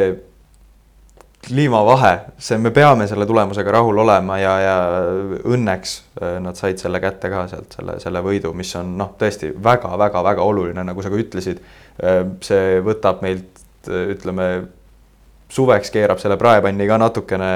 [1.48, 4.72] kliimavahe, see, me peame selle tulemusega rahul olema ja, ja
[5.46, 5.92] õnneks
[6.42, 10.82] nad said selle kätte ka sealt, selle, selle võidu, mis on noh, tõesti väga-väga-väga oluline,
[10.84, 11.62] nagu sa ka ütlesid.
[12.44, 14.48] see võtab meilt ütleme
[15.52, 17.52] suveks keerab selle praepanni ka natukene,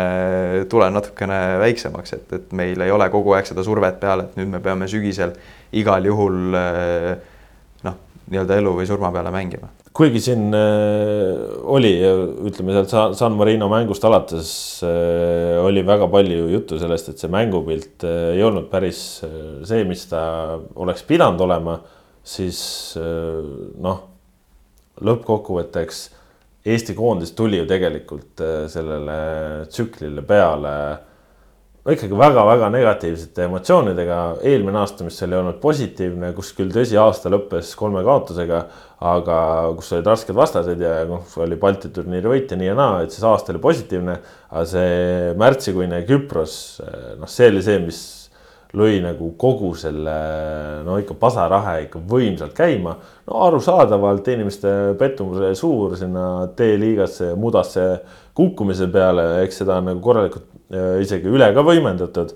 [0.72, 4.48] tule natukene väiksemaks, et, et meil ei ole kogu aeg seda survet peal, et nüüd
[4.54, 5.34] me peame sügisel
[5.76, 7.10] igal juhul eh,
[7.84, 7.98] noh,
[8.32, 9.68] nii-öelda elu või surma peale mängima.
[9.92, 11.92] kuigi siin äh, oli,
[12.48, 14.54] ütleme sealt San Marino mängust alates
[14.88, 20.22] äh, oli väga palju juttu sellest, et see mängupilt ei olnud päris see, mis ta
[20.80, 21.76] oleks pidanud olema,
[22.24, 24.02] siis noh,
[25.02, 26.02] lõppkokkuvõtteks
[26.62, 29.16] Eesti koondis tuli ju tegelikult äh, sellele
[29.70, 30.74] tsüklile peale
[31.90, 34.18] ikkagi väga-väga negatiivsete emotsioonidega.
[34.46, 38.60] eelmine aasta, mis oli olnud positiivne, kus küll tõsi, aasta lõppes kolme kaotusega,
[39.02, 39.38] aga
[39.74, 43.26] kus olid rasked vastased ja noh, oli Balti turniiri võitja nii ja naa, et siis
[43.26, 44.18] aasta oli positiivne.
[44.52, 46.54] aga see märtsikuine Küpros,
[47.18, 48.00] noh, see oli see, mis
[48.78, 50.14] lõi nagu kogu selle
[50.86, 52.94] no ikka pasarahe ikka võimsalt käima.
[53.28, 57.86] no arusaadavalt inimeste pettumus oli suur sinna D-liigasse mudasse
[58.34, 60.48] kukkumise peale, eks seda on nagu korralikult
[61.02, 62.32] isegi üle ka võimendatud,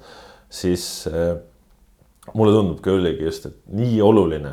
[0.53, 1.37] siis äh,
[2.37, 4.53] mulle tundub küllegi just, et nii oluline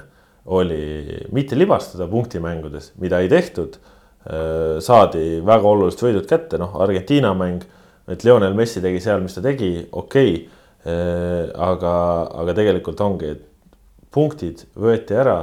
[0.53, 3.77] oli mitte libastada punktimängudes, mida ei tehtud.
[4.23, 7.63] Äh, saadi väga olulised võidud kätte, noh, Argentiina mäng,
[8.07, 10.61] et Lionel Messi tegi seal, mis ta tegi, okei okay..
[10.83, 11.95] Äh, aga,
[12.43, 13.75] aga tegelikult ongi, et
[14.11, 15.39] punktid võeti ära,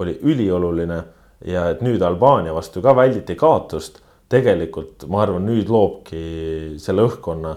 [0.00, 1.02] oli ülioluline
[1.46, 4.00] ja et nüüd Albaania vastu ka välditi kaotust.
[4.28, 7.52] tegelikult ma arvan, nüüd loobki selle õhkkonna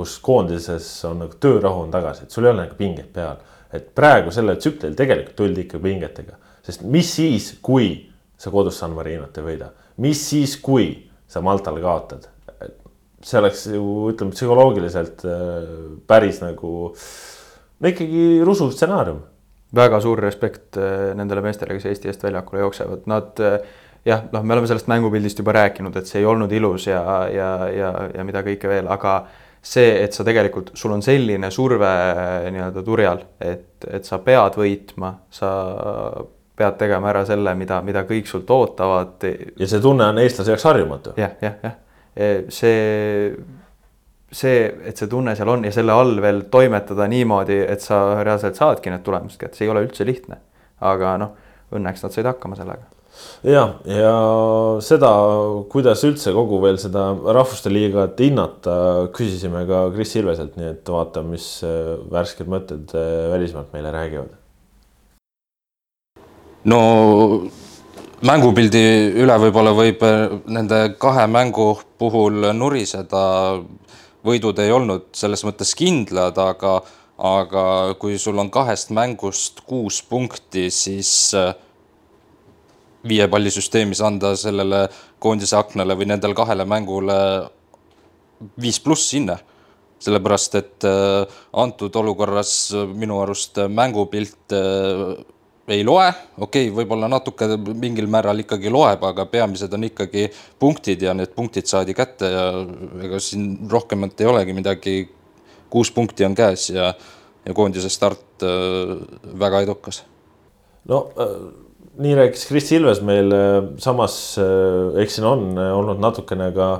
[0.00, 3.40] kus koondises on nagu töörahu on tagasi, et sul ei ole nagu pinget peal.
[3.70, 6.34] et praegu sellel tsüklil tegelikult tuldi ikka pingetega,
[6.66, 7.92] sest mis siis, kui
[8.40, 9.68] sa kodus San Marinot ei võida,
[10.02, 10.88] mis siis, kui
[11.30, 12.26] sa Maltale kaotad?
[13.24, 15.68] See oleks ju ütleme psühholoogiliselt äh,
[16.08, 16.72] päris nagu
[17.80, 19.20] no ikkagi rusuv stsenaarium.
[19.76, 23.60] väga suur respekt äh, nendele meestele, kes Eesti eest väljakule jooksevad, nad äh,
[24.04, 27.52] jah, noh, me oleme sellest mängupildist juba rääkinud, et see ei olnud ilus ja, ja,
[27.70, 29.20] ja, ja mida kõike veel, aga
[29.62, 31.90] see, et sa tegelikult, sul on selline surve
[32.50, 35.52] nii-öelda turjal, et, et sa pead võitma, sa
[36.60, 39.28] pead tegema ära selle, mida, mida kõik sult ootavad.
[39.56, 41.30] ja see tunne on eestlase jaoks harjumatu ja,.
[41.30, 41.78] jah, jah, jah.
[42.52, 43.32] See,
[44.30, 48.60] see, et see tunne seal on ja selle all veel toimetada niimoodi, et sa reaalselt
[48.60, 50.40] saadki need tulemused kätte, see ei ole üldse lihtne.
[50.80, 51.36] aga noh,
[51.76, 52.88] õnneks nad said hakkama sellega
[53.46, 54.12] ja, ja
[54.84, 55.10] seda,
[55.72, 58.74] kuidas üldse kogu veel seda Rahvuste Liigat hinnata,
[59.16, 64.36] küsisime ka Kris Ilveselt, nii et vaatame, mis äh, värsked mõtted äh, välismaalt meile räägivad.
[66.70, 66.80] no
[68.26, 68.82] mängupildi
[69.22, 73.62] üle võib-olla võib äh, nende kahe mängu puhul nuriseda.
[74.24, 76.82] võidud ei olnud selles mõttes kindlad, aga,
[77.16, 81.32] aga kui sul on kahest mängust kuus punkti, siis
[83.08, 87.16] viie palli süsteemis anda sellele koondise aknale või nendele kahele mängule
[88.60, 89.38] viis pluss hinne.
[90.00, 95.18] sellepärast, et äh, antud olukorras minu arust mängupilt äh,
[95.70, 100.26] ei loe, okei okay,, võib-olla natuke mingil määral ikkagi loeb, aga peamised on ikkagi
[100.58, 102.44] punktid ja need punktid saadi kätte ja
[103.06, 104.98] ega siin rohkemat ei olegi midagi.
[105.70, 106.92] kuus punkti on käes ja,
[107.46, 108.96] ja koondise start äh,
[109.38, 110.04] väga edukas.
[110.88, 111.68] no äh
[112.00, 113.32] nii rääkis Kris Ilves meil,
[113.82, 116.70] samas äh, eks siin on äh, olnud natukene ka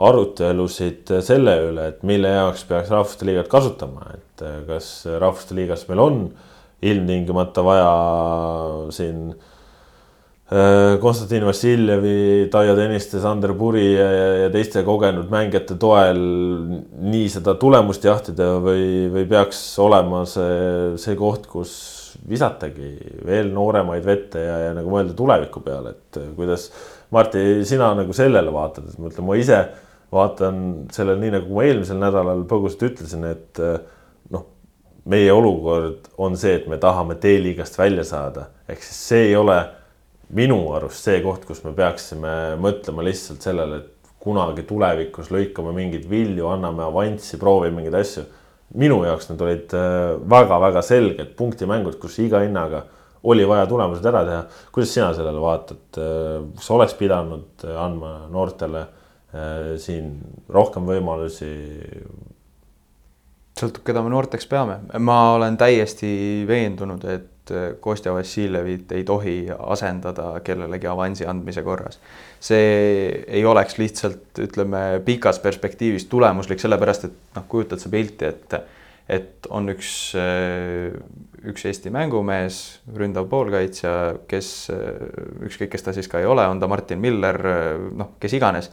[0.00, 5.86] arutelusid selle üle, et mille jaoks peaks Rahvuste Liigat kasutama, et äh, kas Rahvuste Liigas
[5.90, 6.22] meil on
[6.82, 7.94] ilmtingimata vaja
[8.94, 9.30] siin
[11.00, 14.06] Konstantin Vassiljevi, Taio Tõniste, Sander Puri ja,
[14.40, 21.14] ja teiste kogenud mängijate toel nii seda tulemust jahtida või, või peaks olema see, see
[21.20, 21.76] koht, kus
[22.28, 22.90] visatagi
[23.26, 26.70] veel nooremaid vette ja, ja nagu mõelda tuleviku peale, et äh, kuidas
[27.14, 29.60] Martti, sina nagu sellele vaatad, et ma ütlen, ma ise
[30.14, 30.60] vaatan
[30.94, 33.78] sellele nii nagu ma eelmisel nädalal põgusalt ütlesin, et äh,
[34.34, 34.49] noh,
[35.04, 39.56] meie olukord on see, et me tahame D-liigast välja saada, ehk siis see ei ole
[40.36, 46.04] minu arust see koht, kus me peaksime mõtlema lihtsalt sellele, et kunagi tulevikus lõikame mingeid
[46.10, 48.26] vilju, anname avanssi, proovime mingeid asju
[48.78, 49.74] minu jaoks need olid
[50.30, 52.84] väga-väga äh, selged punktimängud, kus iga hinnaga
[53.30, 54.42] oli vaja tulemused ära teha.
[54.72, 58.86] kuidas sina sellele vaatad, äh, kas oleks pidanud äh, andma noortele
[59.78, 60.08] siin
[60.50, 61.48] rohkem võimalusi?
[63.60, 66.10] Sõltub, keda me noorteks peame, ma olen täiesti
[66.48, 67.28] veendunud, et
[67.82, 71.98] Kostja Vassiljevit ei tohi asendada kellelegi avansi andmise korras.
[72.40, 78.60] See ei oleks lihtsalt, ütleme, pikas perspektiivis tulemuslik, sellepärast et noh, kujutad sa pilti, et
[79.10, 79.90] et on üks,
[81.50, 82.60] üks Eesti mängumees,
[82.94, 83.94] ründav poolkaitsja,
[84.30, 84.50] kes
[85.48, 87.40] ükskõik, kes ta siis ka ei ole, on ta Martin Miller,
[87.90, 88.70] noh, kes iganes,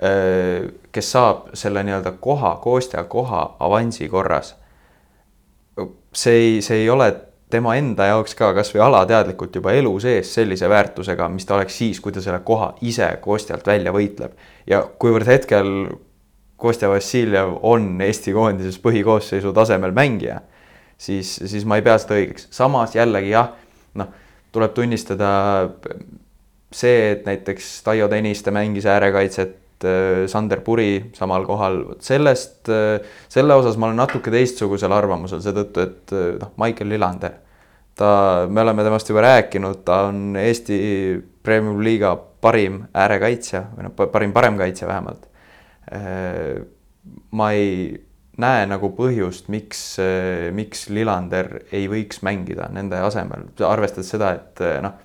[0.00, 4.54] kes saab selle nii-öelda koha, koostja koha avansi korras.
[6.12, 7.12] see ei, see ei ole
[7.50, 12.00] tema enda jaoks ka kasvõi alateadlikult juba elu sees sellise väärtusega, mis ta oleks siis,
[12.00, 14.32] kui ta selle koha ise Kostjalt välja võitleb.
[14.66, 15.70] ja kuivõrd hetkel
[16.60, 20.40] Kostja Vassiljev on Eesti koondises põhikoosseisu tasemel mängija,
[20.98, 22.48] siis, siis ma ei pea seda õigeks.
[22.50, 23.52] samas jällegi jah,
[23.94, 24.12] noh,
[24.52, 25.30] tuleb tunnistada
[26.72, 29.59] see, et näiteks Taio Tõniste mängis äärekaitset äh,
[30.30, 32.68] Sander Puri samal kohal, vot sellest,
[33.32, 37.38] selle osas ma olen natuke teistsugusel arvamusel seetõttu, et noh, Maicel Lillander,
[37.96, 38.10] ta,
[38.50, 40.76] me oleme temast juba rääkinud, ta on Eesti
[41.42, 45.26] Premium liiga parim äärekaitsja või noh, parim paremkaitsja vähemalt.
[47.30, 48.00] ma ei
[48.40, 49.82] näe nagu põhjust, miks,
[50.56, 54.98] miks Lillander ei võiks mängida nende asemel, arvestades seda, et noh,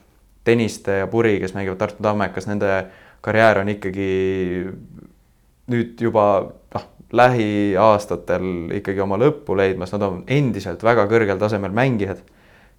[0.46, 2.68] Tõniste ja Puri, kes mängivad Tartu Tammekas, nende
[3.26, 4.10] karjäär on ikkagi
[5.72, 6.26] nüüd juba
[6.76, 12.22] noh, lähiaastatel ikkagi oma lõppu leidmas, nad on endiselt väga kõrgel tasemel mängijad,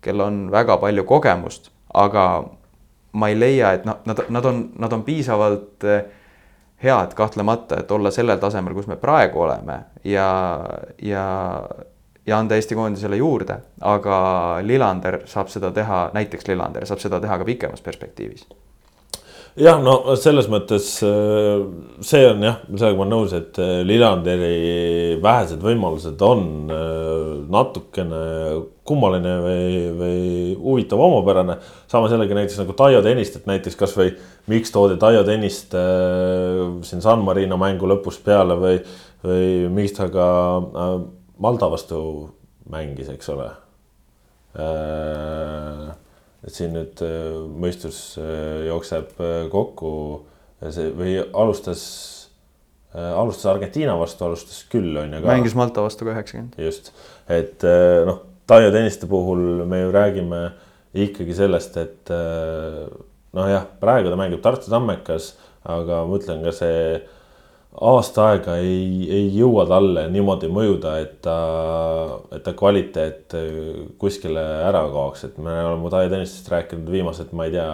[0.04, 2.26] kel on väga palju kogemust, aga
[3.16, 6.06] ma ei leia, et noh, nad, nad on, nad on piisavalt eh,
[6.85, 10.28] head kahtlemata, et olla sellel tasemel, kus me praegu oleme ja,
[11.02, 11.26] ja
[12.26, 13.54] ja anda Eesti koondisele juurde,
[13.87, 14.16] aga
[14.66, 18.48] Lillander saab seda teha, näiteks Lillander saab seda teha ka pikemas perspektiivis
[19.56, 21.64] jah, no selles mõttes äh,
[22.04, 28.22] see on jah, sellega ma olen nõus, et äh, Lillanderi vähesed võimalused on äh, natukene
[28.86, 29.66] kummaline või,
[29.98, 30.20] või
[30.60, 31.58] huvitav, omapärane.
[31.90, 34.12] samas jällegi näiteks nagu Taio Tõnist, et näiteks kasvõi
[34.52, 35.74] miks toodi Taio Tõnist
[36.86, 38.80] siin San Marino mängu lõpus peale või,
[39.26, 39.46] või
[39.80, 40.26] miks ta ka
[41.42, 41.98] Malta vastu
[42.70, 43.50] mängis, eks ole
[46.44, 49.90] et siin nüüd äh, mõistus äh, jookseb äh, kokku
[50.72, 51.83] see või alustas,
[52.96, 55.29] alustas Argentiina vastu, alustas küll on ju ka.
[55.29, 56.55] mängis Malta vastu ka üheksakümmend.
[56.64, 56.94] just,
[57.29, 57.61] et
[58.09, 60.40] noh, Taio Tõniste puhul me ju räägime
[60.96, 65.35] ikkagi sellest, et noh, jah, praegu ta mängib Tartu Tammekas,
[65.68, 66.81] aga ma ütlen ka see
[67.80, 71.36] aasta aega ei, ei jõua talle niimoodi mõjuda, et ta,
[72.32, 73.36] et ta kvaliteet
[74.00, 77.68] kuskile ära kaoks, et me oleme Taia Tõnistest rääkinud viimased, ma ei tea,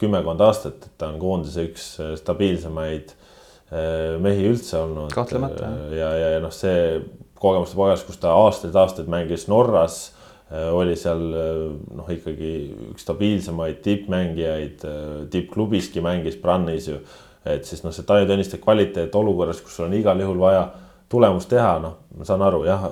[0.00, 1.86] kümmekond aastat, et ta on koondise üks
[2.22, 5.14] stabiilsemaid eh, mehi üldse olnud.
[5.14, 5.70] kahtlemata.
[5.94, 6.98] ja, ja, ja noh, see
[7.38, 10.10] kogemuste pagas, kus ta aastaid-aastaid mängis Norras,
[10.46, 12.50] oli seal noh, ikkagi
[12.92, 14.84] üks stabiilsemaid tippmängijaid,
[15.32, 17.00] tippklubiski mängis Brannis ju
[17.46, 20.66] et siis noh, see Taio Tõniste kvaliteet olukorras, kus sul on igal juhul vaja
[21.12, 22.88] tulemust teha, noh, ma saan aru, jah,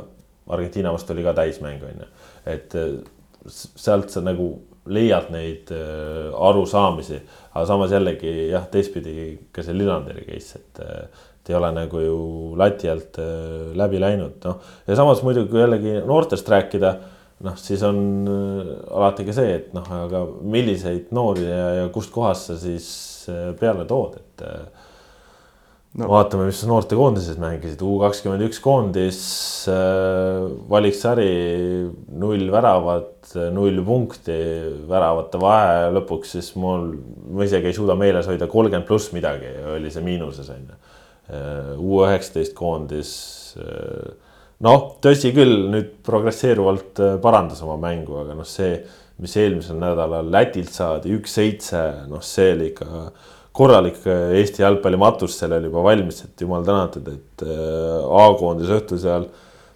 [0.55, 2.09] Argentiina vastu oli ka täismäng, on ju.
[2.53, 2.97] et äh,
[3.49, 4.49] sealt sa nagu
[4.85, 7.23] leiad neid äh, arusaamisi,
[7.55, 12.01] aga samas jällegi jah, teistpidi ka see Lillanderi case, et äh, et ei ole nagu
[12.01, 12.19] ju
[12.57, 13.19] lati alt
[13.77, 14.63] läbi läinud, noh.
[14.89, 16.93] ja samas muidugi, kui jällegi noortest rääkida,
[17.45, 17.99] noh, siis on
[18.89, 22.89] alati ka see, et noh, aga milliseid noori ja, ja kustkohast sa siis
[23.59, 24.65] peale tood, et äh,
[26.01, 26.09] no.
[26.11, 29.21] vaatame, mis noortekoondised mängisid, U kakskümmend üks koondis,
[29.71, 31.29] äh, valiksari
[32.21, 34.39] null väravat, null punkti,
[34.91, 36.91] väravate vahe lõpuks siis mul,
[37.35, 40.83] ma isegi ei suuda meeles hoida, kolmkümmend pluss midagi oli see miinuses on ju.
[41.35, 43.15] Äh, U üheksateist koondis
[44.65, 48.77] noh, tõsi küll, nüüd progresseeruvalt parandas oma mängu, aga noh, see
[49.23, 53.07] mis eelmisel nädalal Lätilt saadi, üks-seitse, noh, see oli ikka
[53.55, 59.01] korralik äh, Eesti jalgpallimatus, seal oli juba valmis, et jumal tänatud, et äh, A-koondis õhtul
[59.03, 59.29] seal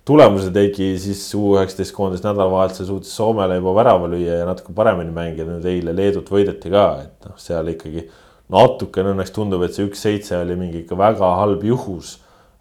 [0.09, 5.15] tulemuse tegi, siis U üheksateist koondis nädalavahetusel suutis Soomele juba värava lüüa ja natuke paremini
[5.15, 8.09] mängida, nüüd eile Leedut võideti ka, et noh, seal ikkagi
[8.51, 12.17] natukene õnneks tundub, et see üks-seitse oli mingi ikka väga halb juhus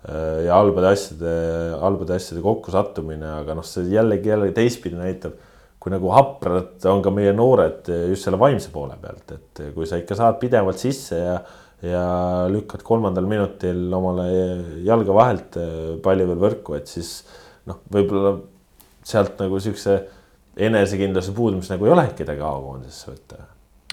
[0.06, 1.36] äh, ja halbade asjade,
[1.82, 5.40] halbade asjade kokkusattumine, aga noh, see jällegi jällegi teistpidi näitab
[5.88, 10.02] kui nagu haprad on ka meie noored just selle vaimse poole pealt, et kui sa
[10.02, 11.40] ikka saad pidevalt sisse ja
[11.86, 14.24] ja lükkad kolmandal minutil omale
[14.82, 15.58] jalga vahelt
[16.04, 17.20] palli veel võrku, et siis
[17.70, 18.32] noh, võib-olla
[19.06, 20.00] sealt nagu siukse
[20.58, 23.46] enesekindluse puudumist nagu ei olegi kedagi A-koondisesse võtta.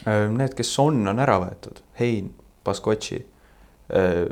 [0.08, 2.32] Äh, need, kes on, on ära võetud, Hein,
[2.64, 3.20] Baskotši.
[3.94, 4.22] Äh,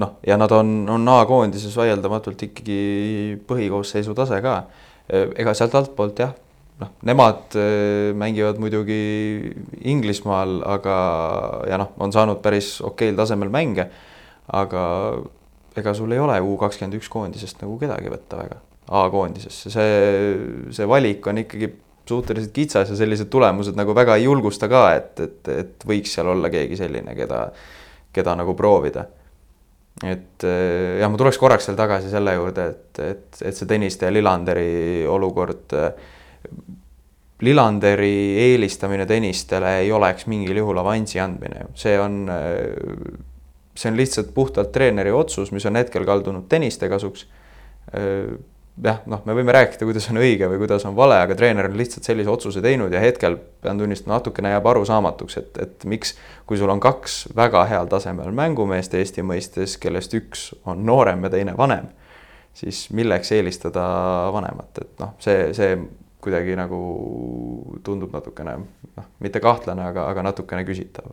[0.00, 2.80] noh, ja nad on, on A-koondises vaieldamatult ikkagi
[3.48, 4.56] põhikoosseisu tase ka.
[5.12, 6.32] Äh, ega sealt altpoolt jah
[6.82, 8.98] noh, nemad äh, mängivad muidugi
[9.88, 10.96] Inglismaal, aga
[11.70, 13.88] ja noh, on saanud päris okeil tasemel mänge.
[14.52, 14.82] aga
[15.78, 18.58] ega sul ei ole U kakskümmend üks koondisest nagu kedagi võtta väga,
[18.92, 19.94] A-koondisesse, see,
[20.74, 21.70] see valik on ikkagi
[22.08, 26.28] suhteliselt kitsas ja sellised tulemused nagu väga ei julgusta ka, et, et, et võiks seal
[26.32, 27.44] olla keegi selline, keda,
[28.12, 29.06] keda nagu proovida.
[30.02, 34.08] et äh, jah, ma tuleks korraks veel tagasi selle juurde, et, et, et see Tõniste
[34.08, 35.92] ja Lillanderi olukord äh,
[37.42, 42.20] Lillanderi eelistamine tennistele ei oleks mingil juhul avansi andmine, see on,
[43.74, 47.26] see on lihtsalt puhtalt treeneri otsus, mis on hetkel kaldunud tenniste kasuks.
[48.82, 51.74] jah, noh, me võime rääkida, kuidas on õige või kuidas on vale, aga treener on
[51.76, 56.14] lihtsalt sellise otsuse teinud ja hetkel pean tunnistama, natukene jääb arusaamatuks, et, et miks,
[56.46, 61.32] kui sul on kaks väga heal tasemel mängumeest Eesti mõistes, kellest üks on noorem ja
[61.34, 61.90] teine vanem,
[62.54, 63.82] siis milleks eelistada
[64.32, 65.74] vanemat, et noh, see, see
[66.22, 66.80] kuidagi nagu
[67.84, 71.10] tundub natukene noh, mitte kahtlane, aga, aga natukene küsitav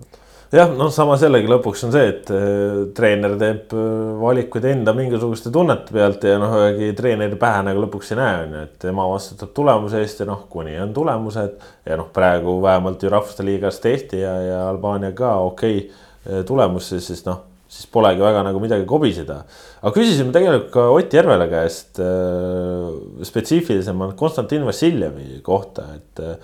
[0.53, 3.89] jah, noh, samas jällegi lõpuks on see, et äh, treener teeb äh,
[4.21, 8.55] valikuid enda mingisuguste tunnete pealt ja noh, ühegi treeneri pähe nagu lõpuks ei näe, on
[8.57, 13.05] ju, et tema vastutab tulemuse eest ja noh, kuni on tulemused ja noh, praegu vähemalt
[13.05, 17.85] ju Rahvuste Liigas tehti ja, ja Albaania ka okei okay, äh, tulemus, siis noh, siis
[17.91, 19.43] polegi väga nagu midagi kobiseda.
[19.79, 22.89] Aga küsisime tegelikult ka Ott Järvele käest äh,
[23.27, 26.35] spetsiifilisemalt Konstantin Vassiljevi kohta, et äh,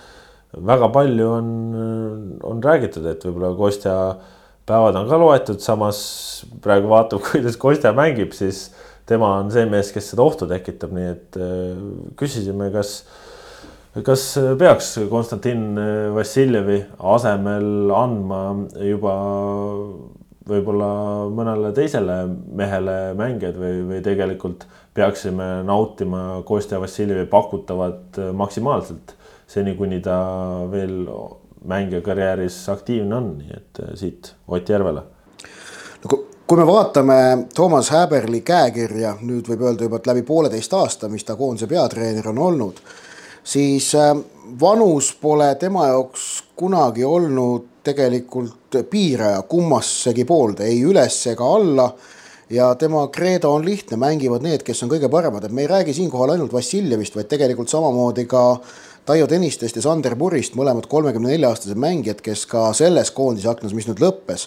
[0.55, 1.51] väga palju on,
[2.47, 3.97] on räägitud, et võib-olla Kostja
[4.65, 5.99] päevad on ka loetud, samas
[6.63, 8.69] praegu vaatab, kuidas Kostja mängib, siis
[9.09, 11.85] tema on see mees, kes seda ohtu tekitab, nii et äh,
[12.19, 13.01] küsisime, kas,
[13.99, 14.29] kas
[14.59, 15.73] peaks Konstantin
[16.15, 18.45] Vassiljevi asemel andma
[18.79, 19.17] juba
[20.49, 20.89] võib-olla
[21.33, 29.15] mõnele teisele mehele mängijad või, või tegelikult peaksime nautima Kostja Vassiljevi pakutavat maksimaalselt
[29.47, 30.17] seni, kuni ta
[30.71, 31.03] veel
[31.65, 35.01] mängija karjääris aktiivne on, nii et äh, siit Ott Järvele.
[36.03, 36.17] no
[36.47, 41.25] kui me vaatame Toomas Häberli käekirja, nüüd võib öelda juba, et läbi pooleteist aasta, mis
[41.25, 42.81] ta koondise peatreener on olnud,
[43.43, 44.13] siis äh,
[44.61, 51.89] vanus pole tema jaoks kunagi olnud tegelikult piiraja kummassegi poolde, ei üles ega alla.
[52.49, 55.95] Ja tema kreedo on lihtne, mängivad need, kes on kõige paremad, et me ei räägi
[55.97, 58.43] siinkohal ainult Vassiljevist, vaid tegelikult samamoodi ka
[59.05, 63.73] Taio Tõnistest ja Sander Purist, mõlemad kolmekümne nelja aastased mängijad, kes ka selles koondise aknas,
[63.77, 64.45] mis nüüd lõppes,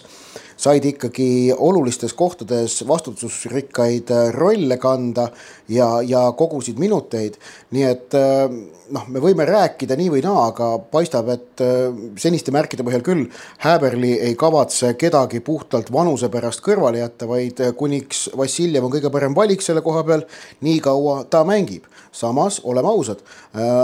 [0.59, 5.29] said ikkagi olulistes kohtades vastutusrikkaid äh, rolle kanda
[5.71, 7.37] ja, ja kogusid minuteid.
[7.71, 8.45] nii et äh,
[8.91, 11.87] noh, me võime rääkida nii või naa, aga paistab, et äh,
[12.19, 13.27] seniste märkide põhjal küll
[13.63, 19.37] Häberli ei kavatse kedagi puhtalt vanuse pärast kõrvale jätta, vaid kuniks Vassiljev on kõige parem
[19.37, 20.27] valik selle koha peal,
[20.65, 23.19] nii kaua ta mängib samas oleme ausad,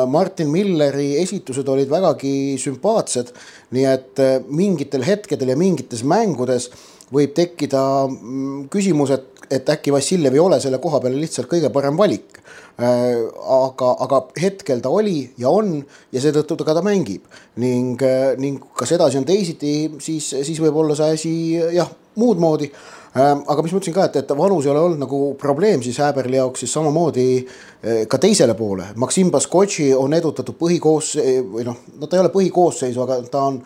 [0.10, 3.30] Martin Milleri esitused olid vägagi sümpaatsed,
[3.76, 6.70] nii et äh, mingitel hetkedel ja mingites mängudes
[7.14, 11.70] võib tekkida mm, küsimus, et, et äkki Vassiljev ei ole selle koha peale lihtsalt kõige
[11.74, 12.42] parem valik.
[12.76, 13.22] Äh,
[13.56, 15.78] aga, aga hetkel ta oli ja on
[16.12, 17.24] ja seetõttu ta ka ta mängib
[17.64, 18.02] ning,
[18.42, 21.34] ning kas edasi on teisiti, siis, siis võib olla see asi
[21.78, 21.88] jah,
[22.20, 22.68] muud moodi
[23.16, 26.36] aga mis ma ütlesin ka, et, et vanus ei ole olnud nagu probleem siis Häberli
[26.36, 28.90] jaoks, siis samamoodi eh, ka teisele poole.
[29.00, 31.16] Maksim Baskotši on edutatud põhikoos-
[31.54, 33.62] või noh, no ta ei ole põhikoosseisu, aga ta on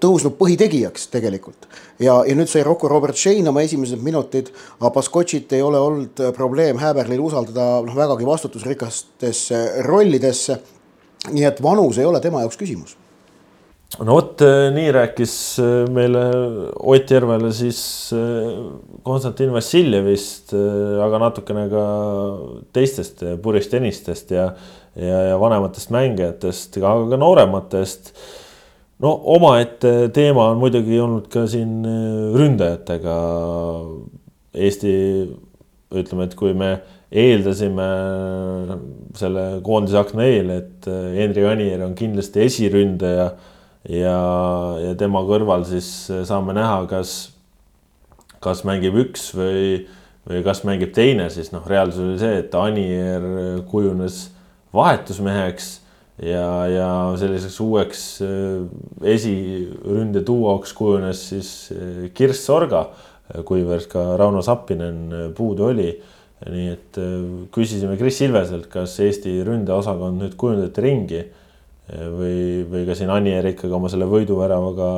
[0.00, 1.68] tõusnud põhitegijaks tegelikult.
[2.00, 6.26] ja, ja nüüd sai Rocco Robert Shane oma esimesed minutid, aga Baskotšit ei ole olnud
[6.34, 10.58] probleem Häberlil usaldada noh, vägagi vastutusrikastesse rollidesse.
[11.30, 12.96] nii et vanus ei ole tema jaoks küsimus
[13.94, 16.22] no vot, äh, nii rääkis äh, meile
[16.76, 17.80] Ott Järvele siis
[18.14, 18.48] äh,
[19.06, 20.54] Konstantin Vassiljevist,
[21.02, 21.84] aga natukene ka
[22.74, 24.50] teistest puristenistest ja,
[24.98, 28.12] ja, ja vanematest mängijatest, aga ka noorematest.
[28.98, 31.84] no omaette teema on muidugi olnud ka siin
[32.34, 33.16] ründajatega.
[34.56, 34.90] Eesti,
[35.92, 36.70] ütleme, et kui me
[37.12, 37.88] eeldasime
[39.20, 43.28] selle koondise akna eel, et Henri Anier on kindlasti esiründaja
[43.88, 44.20] ja,
[44.82, 45.88] ja tema kõrval siis
[46.28, 47.16] saame näha, kas,
[48.42, 49.86] kas mängib üks või,
[50.26, 53.26] või kas mängib teine, siis noh, reaalsus oli see, et Anier
[53.70, 54.26] kujunes
[54.76, 55.72] vahetusmeheks
[56.22, 56.88] ja, ja
[57.20, 58.64] selliseks uueks äh,
[59.14, 62.86] esiründe duoks kujunes siis äh, Kirss Sorga,
[63.46, 65.90] kuivõrd ka Rauno Sappinen puudu oli.
[66.52, 67.12] nii et äh,
[67.52, 71.22] küsisime Kris Ilveselt, kas Eesti ründeosakond nüüd kujundati ringi
[71.88, 74.90] või, või ka siin Anier ikkagi oma selle võiduväravaga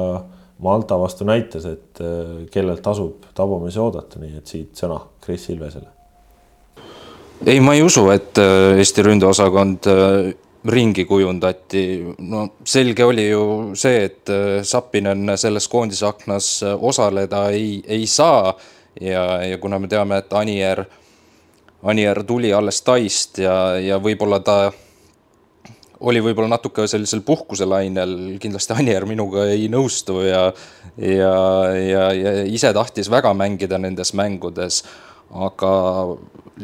[0.59, 5.87] Malta vastu näitas, et äh, kellelt tasub tabumisi oodata, nii et siit sõna Kris Ilvesele.
[7.47, 10.33] ei, ma ei usu, et äh, Eesti ründeosakond äh,
[10.69, 11.85] ringi kujundati,
[12.19, 13.45] no selge oli ju
[13.79, 14.31] see, et
[14.67, 18.51] Sapinen selles koondise aknas osaleda ei, ei saa
[19.01, 20.83] ja, ja kuna me teame, et Anier,
[21.83, 24.59] Anier tuli alles Taist ja, ja võib-olla ta
[26.01, 30.47] oli võib-olla natuke sellisel puhkuselainel, kindlasti Anier minuga ei nõustu ja,
[30.97, 31.35] ja,
[31.75, 34.85] ja, ja ise tahtis väga mängida nendes mängudes.
[35.29, 35.71] aga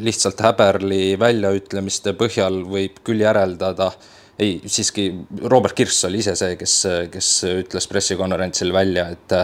[0.01, 3.91] lihtsalt Häberli väljaütlemiste põhjal võib küll järeldada,
[4.39, 5.11] ei, siiski
[5.43, 6.73] Robert Kirss oli ise see, kes,
[7.11, 9.37] kes ütles pressikonverentsil välja, et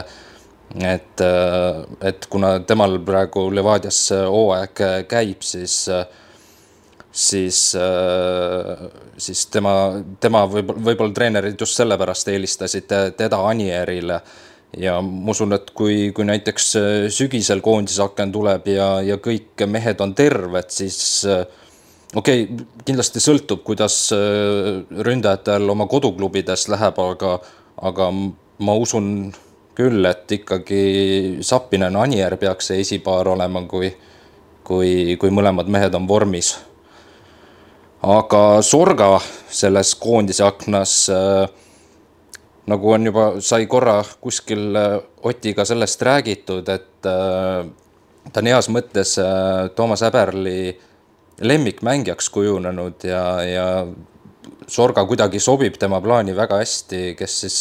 [0.71, 1.21] et,
[2.01, 4.81] et kuna temal praegu Levadias hooaeg
[5.11, 5.83] käib, siis
[7.11, 7.59] siis,
[9.17, 9.73] siis tema,
[10.19, 12.87] tema võib-olla, võib-olla treenerid just sellepärast eelistasid
[13.17, 14.21] teda Anierile
[14.79, 16.69] ja ma usun, et kui, kui näiteks
[17.11, 23.97] sügisel koondisaken tuleb ja, ja kõik mehed on terved, siis okei okay,, kindlasti sõltub, kuidas
[25.09, 27.37] ründajatel oma koduklubides läheb, aga,
[27.91, 28.11] aga
[28.61, 29.33] ma usun
[29.75, 30.81] küll, et ikkagi
[31.45, 33.91] Sapinen, Anier peaks see esipaar olema, kui,
[34.67, 36.53] kui, kui mõlemad mehed on vormis.
[38.01, 41.45] Aga Sorga selles koondise aknas äh,
[42.71, 47.65] nagu on juba, sai korra kuskil äh, Otiga sellest räägitud, et äh,
[48.31, 50.71] ta on heas mõttes äh, Toomas Häberli
[51.41, 53.67] lemmikmängijaks kujunenud ja, ja
[54.71, 57.57] Sorga kuidagi sobib tema plaani väga hästi, kes siis,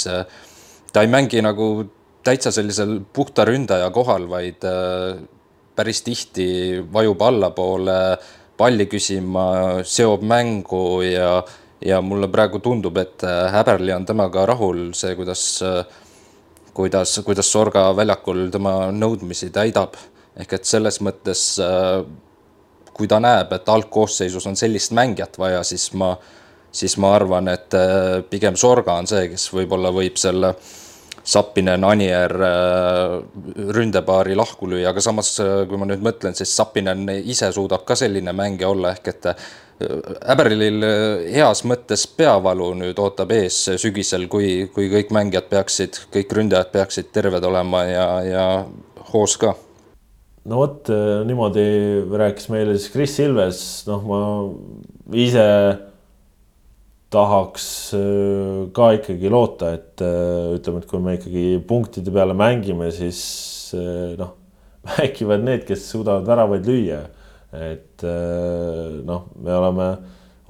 [0.93, 1.89] ta ei mängi nagu
[2.25, 5.21] täitsa sellisel puhta ründaja kohal, vaid äh,
[5.77, 6.49] päris tihti
[6.93, 7.97] vajub allapoole
[8.61, 9.45] palli küsima,
[9.89, 11.41] seob mängu ja,
[11.85, 15.81] ja mulle praegu tundub, et äh, Häberli on temaga rahul, see, kuidas, äh,
[16.77, 19.99] kuidas, kuidas Sorga väljakul tema nõudmisi täidab.
[20.41, 21.41] ehk et selles mõttes,
[22.97, 26.15] kui ta näeb, et algkoosseisus on sellist mängijat vaja, siis ma,
[26.73, 27.75] siis ma arvan, et
[28.31, 30.71] pigem Sorga on see, kes võib-olla võib selle äh,
[31.31, 33.21] Sapinen, Anier äh,
[33.77, 37.95] ründepaari lahku lüüa, aga samas, äh, kui ma nüüd mõtlen, siis Sapinen ise suudab ka
[37.99, 39.45] selline mängija olla, ehk et äh,
[41.31, 47.13] heas mõttes peavalu nüüd ootab ees sügisel, kui, kui kõik mängijad peaksid, kõik ründajad peaksid
[47.15, 48.47] terved olema ja, ja
[49.13, 49.55] hoos ka.
[50.51, 50.91] no vot,
[51.31, 51.65] niimoodi
[52.11, 54.21] rääkis meile siis Chris Ilves, noh, ma
[55.17, 55.47] ise
[57.11, 57.65] tahaks
[57.99, 63.23] äh, ka ikkagi loota, et äh, ütleme, et kui me ikkagi punktide peale mängime, siis
[63.75, 64.37] äh, noh,
[64.93, 67.03] mängivad need, kes suudavad väravaid lüüa.
[67.51, 68.05] et
[69.03, 69.87] noh, me oleme,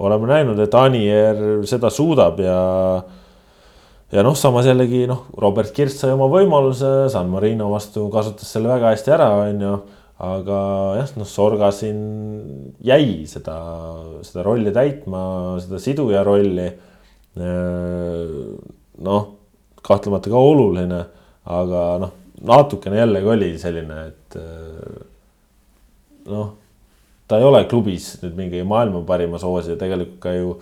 [0.05, 2.59] oleme näinud, et Anier seda suudab ja
[4.13, 8.69] ja noh, samas jällegi noh, Robert Kirts sai oma võimaluse, San Marino vastu kasutas selle
[8.69, 9.73] väga hästi ära, on ju
[10.21, 10.61] aga
[10.99, 11.99] jah, noh, Sorga siin
[12.85, 13.57] jäi seda,
[14.25, 15.21] seda rolli täitma,
[15.63, 16.69] seda siduja rolli.
[19.01, 19.27] noh,
[19.81, 21.03] kahtlemata ka oluline,
[21.47, 24.35] aga noh, natukene jällegi oli selline, et
[26.29, 26.51] noh,
[27.27, 30.57] ta ei ole klubis nüüd mingi maailma parima soosija, tegelikult ka ju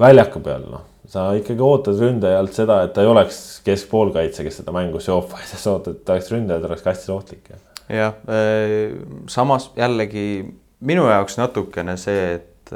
[0.00, 4.74] väljaku peal, noh sa ikkagi ootad ründajalt seda, et ta ei oleks keskpoolkaitse, kes seda
[4.74, 7.50] mängu seob, vaid sa ootad, et ta oleks ründaja, ta oleks hästi ohtlik
[7.90, 8.96] jah, äh,
[9.28, 12.74] samas jällegi minu jaoks natukene see, et,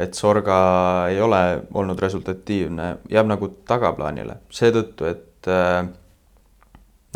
[0.00, 0.58] et Sorga
[1.10, 5.82] ei ole olnud resultatiivne, jääb nagu tagaplaanile seetõttu, et äh,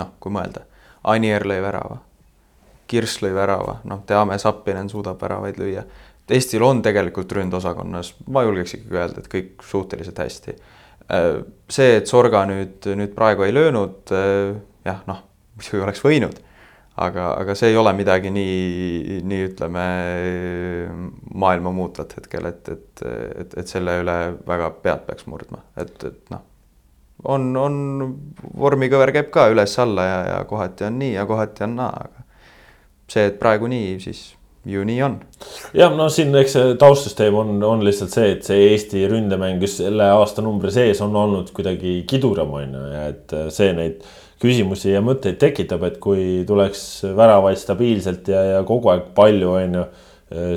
[0.01, 0.67] noh, kui mõelda,
[1.07, 2.01] Anier lõi värava,
[2.91, 5.85] Kirss lõi värava, noh, teame, Zappinen suudab väravaid lüüa.
[6.31, 10.57] Eestil on tegelikult ründosakonnas, ma julgeks ikkagi öelda, et kõik suhteliselt hästi.
[11.15, 11.31] Äh,
[11.71, 14.13] see, et Sorga nüüd, nüüd praegu ei löönud,
[14.87, 15.23] jah, noh,
[15.57, 16.43] muidugi oleks võinud
[16.97, 19.87] aga, aga see ei ole midagi nii, nii ütleme
[21.35, 23.07] maailma muutvat hetkel, et, et,
[23.43, 24.17] et, et selle üle
[24.49, 26.45] väga pead peaks murdma, et, et noh,
[27.25, 27.77] on, on
[28.57, 32.27] vormikõver käib ka üles-alla ja, ja kohati on nii ja kohati on naa, aga
[33.13, 34.27] see, et praegu nii, siis
[34.67, 35.21] ju nii on.
[35.77, 39.83] jah, no siin eks see taustsüsteem on, on lihtsalt see, et see Eesti ründemäng just
[39.83, 44.01] selle aastanumbri sees on olnud kuidagi kiduram, on ju, et see neid
[44.43, 46.82] küsimusi ja mõtteid tekitab, et kui tuleks
[47.16, 49.84] väravaid stabiilselt ja, ja kogu aeg palju, on ju,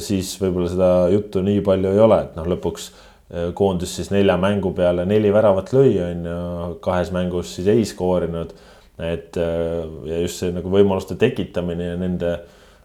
[0.03, 4.35] siis võib-olla seda juttu nii palju ei ole, et noh, lõpuks eh, koondis siis nelja
[4.41, 6.39] mängu peale neli väravat lõi, on ju,
[6.83, 8.55] kahes mängus siis ei skoorinud.
[8.99, 12.33] et eh, ja just see nagu võimaluste tekitamine ja nende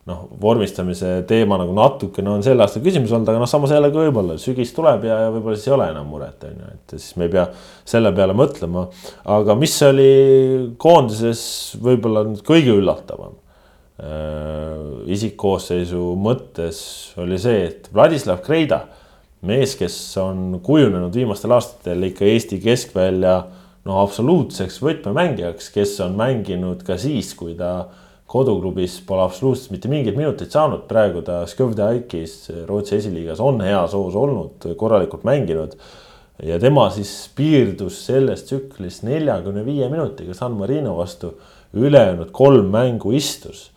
[0.09, 4.37] noh, vormistamise teema nagu natukene on selle aasta küsimus olnud, aga noh, samas jällegi võib-olla
[4.41, 7.29] sügis tuleb ja, ja võib-olla siis ei ole enam muret, on ju, et siis me
[7.29, 7.47] ei pea
[7.89, 8.85] selle peale mõtlema.
[9.37, 10.11] aga mis oli
[10.81, 11.47] koondises
[11.85, 13.33] võib-olla nüüd kõige üllatavam
[14.03, 16.85] äh, isikkoosseisu mõttes
[17.25, 18.85] oli see, et Vladislav Kreida,
[19.45, 23.39] mees, kes on kujunenud viimastel aastatel ikka Eesti keskvälja
[23.89, 27.87] no absoluutseks võtmemängijaks, kes on mänginud ka siis, kui ta
[28.35, 33.95] koduklubis pole absoluutselt mitte mingeid minuteid saanud, praegu ta Skövde Aikis Rootsi esiliigas on heas
[33.95, 35.77] hoos olnud, korralikult mänginud.
[36.43, 41.35] ja tema siis piirdus selles tsüklis neljakümne viie minutiga San Marino vastu,
[41.75, 43.71] ülejäänud kolm mängu istus.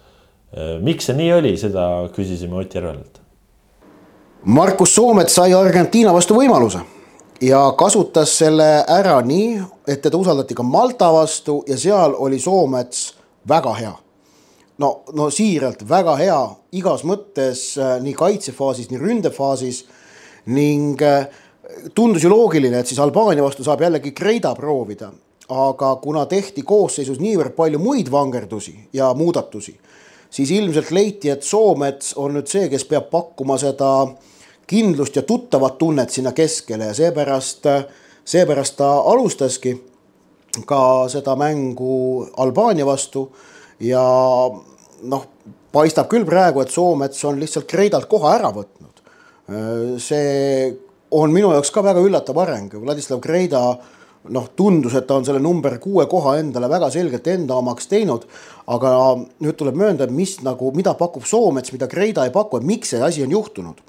[0.82, 3.22] miks see nii oli, seda küsisime Ott Järvelalt.
[4.44, 6.82] Markus Soomet sai Argentiina vastu võimaluse
[7.42, 13.14] ja kasutas selle ära nii, et teda usaldati ka Malta vastu ja seal oli Soomets
[13.48, 13.96] väga hea
[14.78, 16.40] no, no siiralt väga hea
[16.78, 19.84] igas mõttes nii kaitsefaasis, nii ründefaasis.
[20.48, 21.02] Ning
[21.96, 25.10] tundus ju loogiline, et siis Albaania vastu saab jällegi Kreida proovida,
[25.52, 29.74] aga kuna tehti koosseisus niivõrd palju muid vangerdusi ja muudatusi,
[30.30, 33.92] siis ilmselt leiti, et Soomets on nüüd see, kes peab pakkuma seda
[34.68, 36.92] kindlust ja tuttavat tunnet sinna keskele.
[36.92, 37.68] Ja seepärast,
[38.28, 39.76] seepärast ta alustaski
[40.68, 43.30] ka seda mängu Albaania vastu.
[43.80, 44.04] Ja
[45.04, 45.28] noh,
[45.74, 49.04] paistab küll praegu, et Soomets on lihtsalt Kreidalt koha ära võtnud.
[50.04, 50.74] see
[51.12, 53.62] on minu jaoks ka väga üllatav areng, Vladislav Kreida
[54.34, 58.26] noh, tundus, et ta on selle number kuue koha endale väga selgelt enda omaks teinud.
[58.68, 58.90] aga
[59.40, 63.02] nüüd tuleb möönda, mis nagu, mida pakub Soomets, mida Kreida ei paku, et miks see
[63.02, 63.80] asi on juhtunud.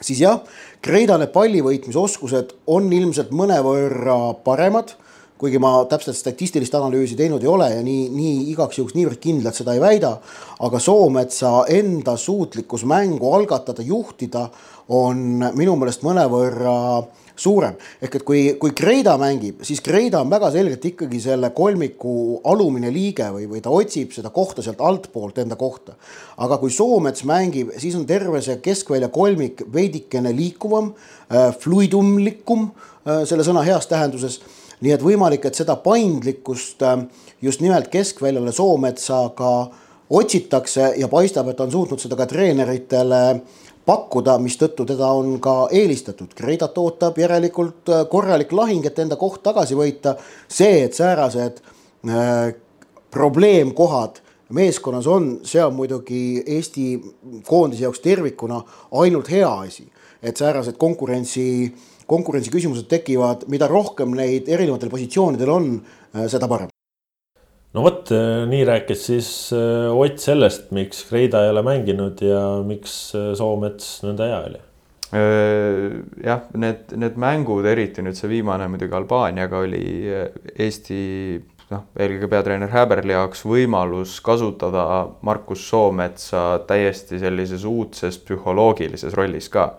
[0.00, 0.40] siis jah,
[0.80, 4.96] Kreida need pallivõitmisoskused on ilmselt mõnevõrra paremad
[5.40, 9.56] kuigi ma täpselt statistilist analüüsi teinud ei ole ja nii, nii igaks juhuks niivõrd kindlalt
[9.56, 10.18] seda ei väida.
[10.60, 14.48] aga Soometsa enda suutlikkus mängu algatada, juhtida
[14.88, 16.76] on minu meelest mõnevõrra
[17.40, 17.74] suurem.
[18.02, 22.92] ehk et kui, kui Kreida mängib, siis Kreida on väga selgelt ikkagi selle kolmiku alumine
[22.92, 25.96] liige või, või ta otsib seda kohta sealt altpoolt enda kohta.
[26.36, 33.24] aga kui Soomets mängib, siis on terve see keskvälja kolmik veidikene liikuvam äh,, fluidumlikum äh,
[33.24, 34.42] selle sõna heas tähenduses
[34.80, 37.02] nii et võimalik, et seda paindlikkust äh,
[37.42, 39.54] just nimelt keskväljale Soometsaga
[40.10, 43.20] otsitakse ja paistab, et on suutnud seda ka treeneritele
[43.86, 46.32] pakkuda, mistõttu teda on ka eelistatud.
[46.36, 50.16] Kreidat ootab järelikult äh, korralik lahing, et enda koht tagasi võita.
[50.48, 51.62] see, et säärased
[52.08, 52.54] äh,
[53.10, 54.20] probleemkohad
[54.50, 56.86] meeskonnas on, see on muidugi Eesti
[57.46, 59.90] koondise jaoks tervikuna ainult hea asi.
[60.22, 65.72] et säärased konkurentsi äh, konkurentsi küsimused tekivad, mida rohkem neid erinevatel positsioonidel on,
[66.14, 66.72] äh, seda parem.
[67.74, 72.42] no vot, äh, nii rääkis siis äh, Ott sellest, miks Kreida ei ole mänginud ja
[72.66, 72.96] miks
[73.38, 74.66] Soomets nõnda hea oli
[75.10, 79.80] jah, need, need mängud, eriti nüüd see viimane muidugi Albaaniaga oli
[80.54, 80.98] Eesti
[81.72, 84.84] noh, eelkõige peatreener Häberli jaoks võimalus kasutada
[85.26, 89.72] Markus Soometsa täiesti sellises uudses psühholoogilises rollis ka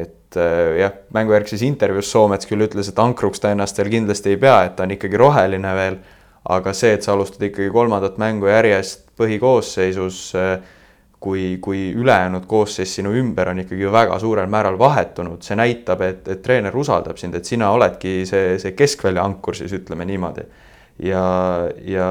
[0.00, 4.40] et äh, jah, mängujärgses intervjuus Soomets küll ütles, et ankruks ta ennast veel kindlasti ei
[4.40, 6.02] pea, et ta on ikkagi roheline veel.
[6.42, 10.56] aga see, et sa alustad ikkagi kolmandat mängu järjest põhikoosseisus, äh,
[11.22, 16.02] kui, kui ülejäänud koosseis sinu ümber on ikkagi ju väga suurel määral vahetunud, see näitab,
[16.02, 20.48] et, et treener usaldab sind, et sina oledki see, see keskvälja ankur siis ütleme niimoodi.
[21.06, 21.24] ja,
[21.86, 22.08] ja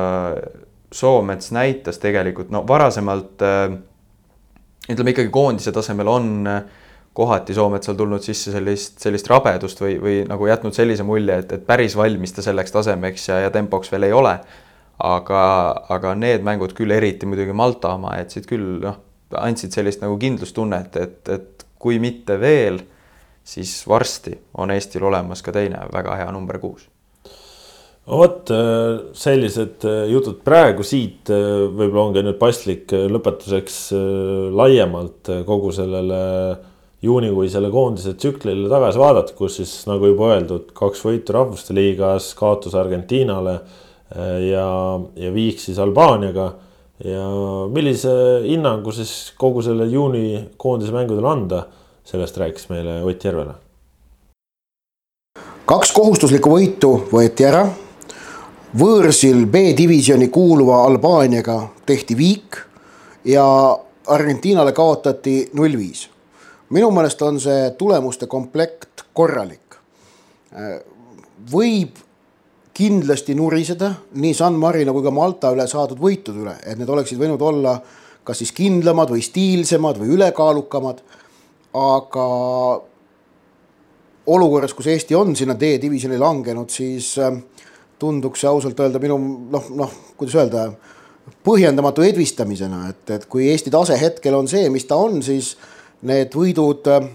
[0.91, 3.75] Soomets näitas tegelikult no varasemalt äh,
[4.91, 6.63] ütleme ikkagi koondise tasemel on äh,
[7.13, 11.65] kohati Soometsal tulnud sisse sellist, sellist rabedust või, või nagu jätnud sellise mulje, et, et
[11.67, 14.37] päris valmis ta selleks tasemeks ja, ja tempoks veel ei ole.
[15.01, 15.41] aga,
[15.89, 18.99] aga need mängud küll, eriti muidugi Malta oma, jätsid küll noh,
[19.39, 22.77] andsid sellist nagu kindlustunnet, et, et kui mitte veel,
[23.43, 26.85] siis varsti on Eestil olemas ka teine väga hea number kuus
[28.05, 28.51] no vot,
[29.17, 33.79] sellised jutud praegu siit võib-olla ongi nüüd paslik lõpetuseks
[34.53, 36.21] laiemalt kogu sellele
[37.01, 42.75] juunikuisele koondise tsüklile tagasi vaadata, kus siis nagu juba öeldud, kaks võitu Rahvuste Liigas, kaotus
[42.77, 44.67] Argentiinale eh, ja,
[45.17, 46.51] ja viik siis Albaaniaga.
[47.01, 47.23] ja
[47.73, 48.11] millise
[48.45, 51.63] hinnangu siis kogu selle juuni koondise mängudele anda,
[52.05, 53.55] sellest rääkis meile Ott Järvela.
[55.65, 57.65] kaks kohustuslikku võitu võeti ära.
[58.77, 62.61] võõrsil B-divisjoni kuuluva Albaaniaga tehti viik
[63.25, 63.43] ja
[64.07, 66.10] Argentiinale kaotati null viis
[66.71, 69.77] minu meelest on see tulemuste komplekt korralik.
[71.51, 71.97] võib
[72.73, 77.19] kindlasti nuriseda nii San Marino kui ka Malta üle saadud võitude üle, et need oleksid
[77.19, 77.75] võinud olla
[78.23, 81.01] kas siis kindlamad või stiilsemad või ülekaalukamad.
[81.73, 82.23] aga
[84.27, 87.37] olukorras, kus Eesti on sinna D-divisjoni langenud, siis äh,
[87.99, 89.17] tunduks see ausalt öelda minu
[89.51, 90.65] noh, noh, kuidas öelda,
[91.45, 95.55] põhjendamatu edvistamisena, et, et kui Eesti tase hetkel on see, mis ta on, siis
[96.07, 97.05] need võidud äh,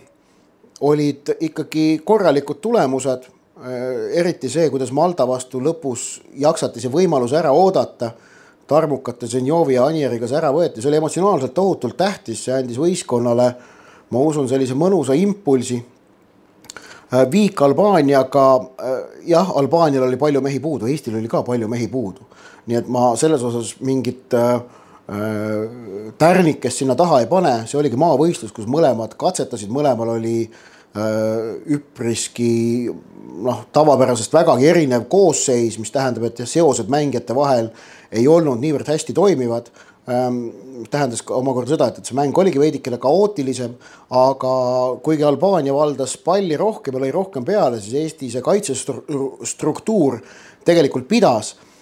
[0.81, 3.27] olid ikkagi korralikud tulemused.
[3.27, 6.07] Äh, eriti see, kuidas Malta vastu lõpus
[6.39, 8.13] jaksati see võimalus ära oodata.
[8.67, 13.45] tarmukate Zenjovi ja Anieriga see ära võeti, see oli emotsionaalselt tohutult tähtis, see andis võistkonnale,
[14.11, 15.77] ma usun, sellise mõnusa impulsi.
[17.15, 18.47] Äh, viik Albaaniaga,
[19.23, 22.27] jah, Albaanial oli palju mehi puudu, Eestil oli ka palju mehi puudu.
[22.67, 24.59] nii et ma selles osas mingit äh,
[26.19, 30.57] tärnikest sinna taha ei pane, see oligi maavõistlus, kus mõlemad katsetasid, mõlemal oli äh,
[31.77, 32.89] üpriski
[33.47, 37.71] noh, tavapärasest vägagi erinev koosseis, mis tähendab, et seosed mängijate vahel
[38.11, 39.71] ei olnud niivõrd hästi toimivad.
[40.91, 43.73] tähendas ka omakorda seda, et, et see mäng oligi veidikene kaootilisem,
[44.15, 44.53] aga
[45.03, 50.21] kuigi Albaania valdas palli rohkem ja lõi rohkem peale, siis Eesti see kaitsestruktuur
[50.69, 51.76] tegelikult pidas äh,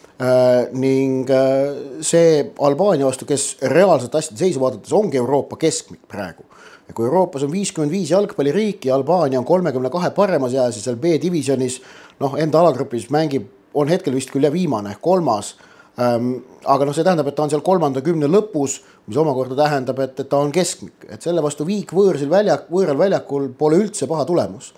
[0.73, 6.45] ning äh, see Albaania vastu, kes reaalselt asjade seisu vaadates ongi Euroopa keskmik praegu.
[6.89, 10.83] ja kui Euroopas on viiskümmend viis jalgpalliriiki ja Albaania on kolmekümne kahe paremas jääs ja
[10.83, 11.81] seal B-divisjonis
[12.21, 15.57] noh, enda alagrupis mängib, on hetkel vist küll ja viimane kolmas
[15.99, 16.45] ähm,.
[16.65, 20.21] aga noh, see tähendab, et ta on seal kolmanda kümne lõpus, mis omakorda tähendab, et,
[20.21, 24.25] et ta on keskmik, et selle vastu viik võõrsil väljak, võõral väljakul pole üldse paha
[24.29, 24.71] tulemus.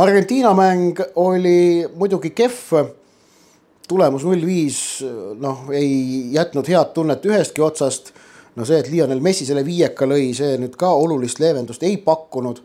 [0.00, 2.98] Argentiina mäng oli muidugi kehv
[3.90, 4.80] tulemus null viis
[5.42, 8.12] noh, ei jätnud head tunnet ühestki otsast.
[8.58, 12.62] no see, et Lionel Messi selle viieka lõi, see nüüd ka olulist leevendust ei pakkunud.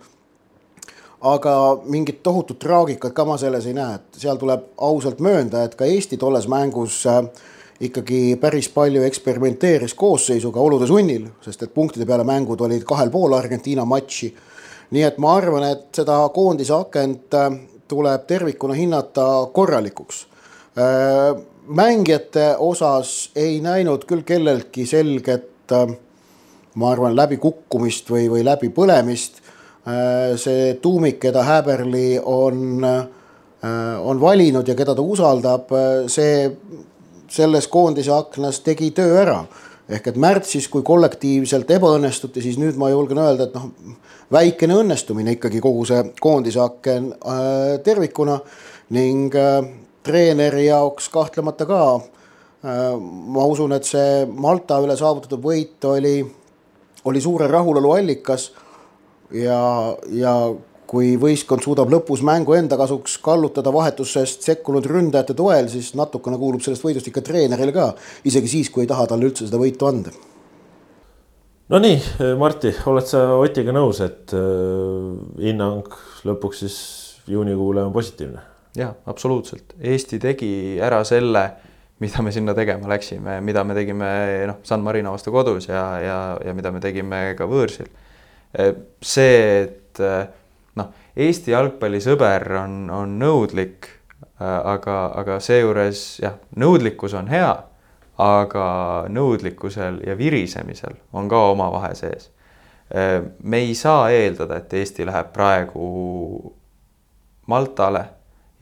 [1.26, 1.54] aga
[1.90, 5.88] mingit tohutut traagikat ka ma selles ei näe, et seal tuleb ausalt möönda, et ka
[5.90, 7.24] Eesti tolles mängus äh,
[7.82, 13.34] ikkagi päris palju eksperimenteeris koosseisuga olude sunnil, sest et punktide peale mängud olid kahel pool
[13.34, 14.36] Argentiina matši.
[14.92, 17.52] nii et ma arvan, et seda koondise akent äh,
[17.90, 20.26] tuleb tervikuna hinnata korralikuks
[21.68, 25.94] mängijate osas ei näinud küll kelleltki selget, äh,
[26.76, 29.40] ma arvan, läbikukkumist või, või läbipõlemist.
[29.88, 32.84] Äh, see tuumik, keda Häberli on,
[34.06, 35.72] on valinud ja keda ta usaldab,
[36.12, 36.52] see
[37.32, 39.40] selles koondise aknas tegi töö ära
[39.90, 43.70] ehk et märtsis, kui kollektiivselt ebaõnnestuti, siis nüüd ma julgen öelda, et noh,
[44.34, 48.40] väikene õnnestumine ikkagi kogu see koondise aken äh, tervikuna
[48.96, 49.60] ning äh,
[50.06, 51.82] treeneri jaoks kahtlemata ka.
[52.66, 56.16] Ma usun, et see Malta üle saavutatud võit oli,
[57.06, 58.52] oli suure rahulolu allikas.
[59.34, 59.60] ja,
[60.10, 60.34] ja
[60.90, 66.64] kui võistkond suudab lõpus mängu enda kasuks kallutada vahetusest sekkunud ründajate toel, siis natukene kuulub
[66.64, 67.90] sellest võidust ikka treenerile ka,
[68.30, 70.14] isegi siis, kui ei taha talle üldse seda võitu anda.
[71.74, 71.98] Nonii,
[72.38, 75.96] Martti, oled sa Otiga nõus, et äh, hinnang
[76.30, 76.76] lõpuks siis
[77.28, 78.55] juunikuule on positiivne?
[78.76, 80.52] Jaa, absoluutselt, Eesti tegi
[80.84, 81.46] ära selle,
[82.04, 84.10] mida me sinna tegema läksime, mida me tegime
[84.50, 87.88] noh, San Marino vastu kodus ja, ja, ja mida me tegime ka võõrsil.
[89.04, 90.02] see, et
[90.76, 93.88] noh, Eesti jalgpallisõber on, on nõudlik,
[94.40, 97.54] aga, aga seejuures jah, nõudlikkus on hea,
[98.20, 98.68] aga
[99.12, 102.30] nõudlikkusel ja virisemisel on ka oma vahe sees.
[103.44, 106.54] me ei saa eeldada, et Eesti läheb praegu
[107.48, 108.04] Maltale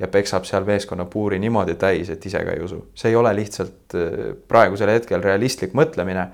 [0.03, 2.83] ja peksab seal meeskonna puuri niimoodi täis, et ise ka ei usu.
[2.97, 6.27] see ei ole lihtsalt äh, praegusel hetkel realistlik mõtlemine.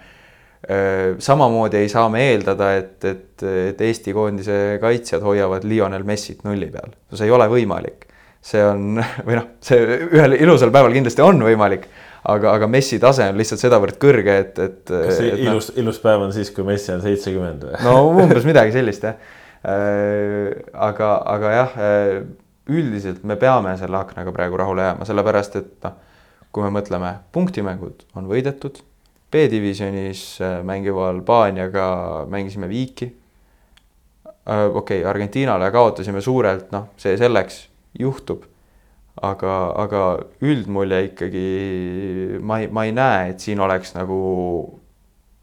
[0.59, 6.43] Äh, samamoodi ei saa me eeldada, et, et, et Eesti koondise kaitsjad hoiavad Lionel Messit
[6.47, 8.07] nulli peal, see ei ole võimalik.
[8.49, 11.88] see on, või noh, see ühel ilusal päeval kindlasti on võimalik,
[12.28, 14.84] aga, aga Messi tase on lihtsalt sedavõrd kõrge, et, et.
[14.89, 17.80] kas see et, ilus no,, ilus päev on siis, kui Messi on seitsekümmend või?
[17.86, 19.20] no umbes midagi sellist jah.
[19.59, 20.55] Äh,
[20.89, 21.82] aga, aga jah
[22.70, 25.97] üldiselt me peame selle aknaga praegu rahule jääma, sellepärast et noh,
[26.53, 28.82] kui me mõtleme, punktimängud on võidetud,
[29.30, 31.89] B-divisjonis äh, mängiva Albaaniaga
[32.30, 33.11] mängisime viiki.
[34.26, 37.67] Äh, okei okay,, Argentiinale kaotasime suurelt, noh, see selleks,
[37.99, 38.47] juhtub.
[39.22, 40.01] aga, aga
[40.47, 41.39] üldmulje ikkagi
[42.39, 44.20] ma ei, ma ei näe, et siin oleks nagu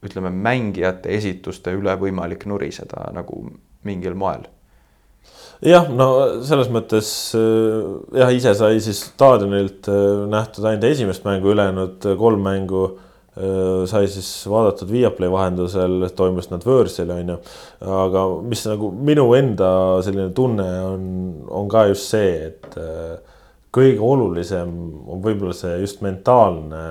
[0.06, 3.42] ütleme, mängijate esituste üle võimalik nuriseda nagu
[3.84, 4.46] mingil moel
[5.64, 6.08] jah, no
[6.46, 12.42] selles mõttes äh, jah, ise sai siis staadionilt äh, nähtud ainult esimest mängu, ülejäänud kolm
[12.44, 17.38] mängu äh, sai siis vaadatud Viaplay vahendusel, toimus nad võõrsil on ju.
[18.02, 19.70] aga mis nagu minu enda
[20.04, 21.08] selline tunne on,
[21.48, 22.78] on ka just see, et
[23.76, 24.70] kõige olulisem
[25.08, 26.84] on võib-olla see just mentaalne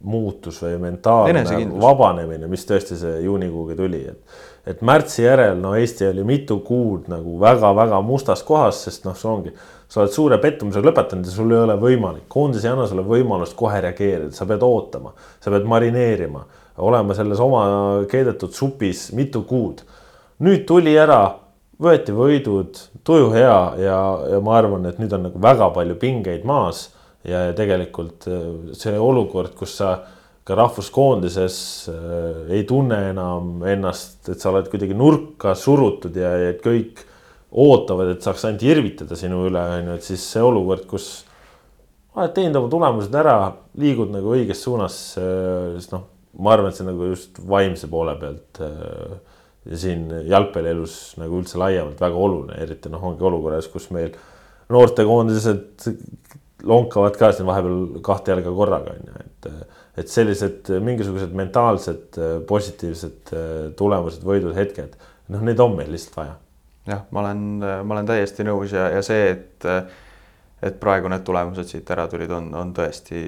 [0.00, 1.42] muutus või mentaalne
[1.80, 4.38] vabanemine, mis tõesti see juunikuuga tuli, et
[4.70, 9.30] et märtsi järel, no Eesti oli mitu kuud nagu väga-väga mustas kohas, sest noh, see
[9.30, 9.52] ongi,
[9.90, 13.56] sa oled suure pettumusega lõpetanud ja sul ei ole võimalik, koondis ei anna sulle võimalust
[13.58, 16.44] kohe reageerida, sa pead ootama, sa pead marineerima,
[16.86, 17.64] olema selles oma
[18.10, 19.82] keedetud supis mitu kuud.
[20.40, 21.36] nüüd tuli ära,
[21.80, 23.98] võeti võidud, tuju hea ja,
[24.32, 26.88] ja ma arvan, et nüüd on nagu väga palju pingeid maas
[27.24, 28.28] ja, ja tegelikult
[28.76, 29.98] see olukord, kus sa
[30.48, 31.56] ka rahvuskoondises
[31.92, 37.04] äh, ei tunne enam ennast, et sa oled kuidagi nurka surutud ja, et kõik
[37.50, 41.10] ootavad, et saaks ainult irvitada sinu üle, on ju, et siis see olukord, kus
[42.16, 43.36] oled teinud oma tulemused ära,
[43.80, 46.06] liigud nagu õiges suunas, äh, siis noh,
[46.40, 49.18] ma arvan, et see nagu just vaimse poole pealt äh,
[49.70, 54.14] ja siin jalgpallielus nagu üldse laiemalt väga oluline, eriti noh, ongi olukorras, kus meil
[54.72, 55.90] noortekoondised
[56.66, 59.50] lonkavad ka siin vahepeal kahte jalga korraga on ju, et,
[59.98, 62.18] et sellised mingisugused mentaalsed
[62.48, 63.32] positiivsed
[63.78, 64.94] tulemused, võidud, hetked,
[65.34, 66.36] noh, neid on meil lihtsalt vaja.
[66.90, 69.66] jah, ma olen, ma olen täiesti nõus ja, ja see, et,
[70.62, 73.24] et praegu need tulemused siit ära tulid, on, on tõesti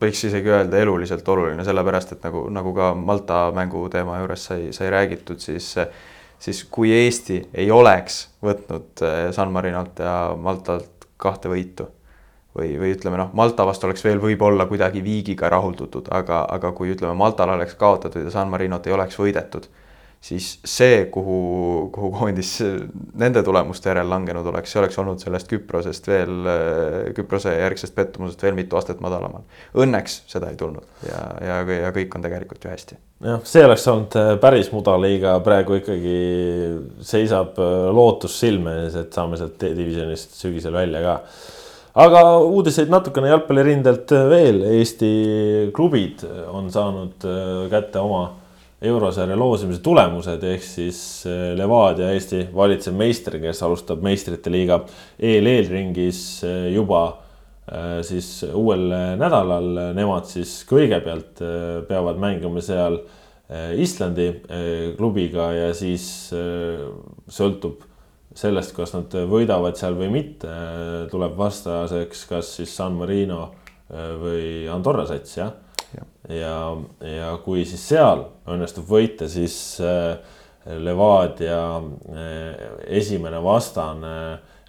[0.00, 4.68] võiks isegi öelda eluliselt oluline, sellepärast et nagu, nagu ka Malta mängu teema juures sai,
[4.76, 5.72] sai räägitud, siis
[6.38, 11.88] siis kui Eesti ei oleks võtnud San Marinolt ja Maltalt kahte võitu
[12.56, 16.94] või, või ütleme noh, Malta vastu oleks veel võib-olla kuidagi viigiga rahuldutud, aga, aga kui
[16.94, 19.68] ütleme, Maltal oleks kaotatud ja San Marinot ei oleks võidetud
[20.26, 22.50] siis see, kuhu, kuhu koondis
[23.18, 26.48] nende tulemuste järel langenud oleks, see oleks olnud sellest Küprosest veel,
[27.16, 29.44] Küprose järgsest pettumusest veel mitu astet madalamal.
[29.76, 32.98] Õnneks seda ei tulnud ja, ja, ja kõik on tegelikult ju hästi.
[33.28, 36.16] jah, see oleks olnud äh, päris mudaliiga, praegu ikkagi
[37.06, 41.20] seisab äh, lootus silme ees, et saame sealt divisjonist sügisel välja ka
[41.96, 45.12] aga uudiseid natukene jalgpallirindelt veel, Eesti
[45.76, 48.24] klubid on saanud äh, kätte oma
[48.86, 50.42] eurosarja loosimise tulemused.
[50.44, 50.98] Ehk siis
[51.56, 54.82] Levadia Eesti valitsev meister, kes alustab meistrite liiga
[55.16, 56.20] eel-eelringis
[56.74, 57.06] juba
[58.06, 58.84] siis uuel
[59.18, 61.40] nädalal, nemad siis kõigepealt
[61.88, 63.00] peavad mängima seal
[63.80, 64.28] Islandi
[64.98, 66.04] klubiga ja siis
[67.26, 67.82] sõltub
[68.34, 70.50] sellest, kas nad võidavad seal või mitte,
[71.12, 73.52] tuleb vastaseks kas siis San Marino
[73.86, 75.54] või Andorra sats, jah?
[76.28, 76.74] Ja,
[77.06, 79.54] ja kui siis seal õnnestub võita, siis
[79.84, 80.16] äh,
[80.82, 82.64] Levadia äh,
[82.98, 84.16] esimene vastane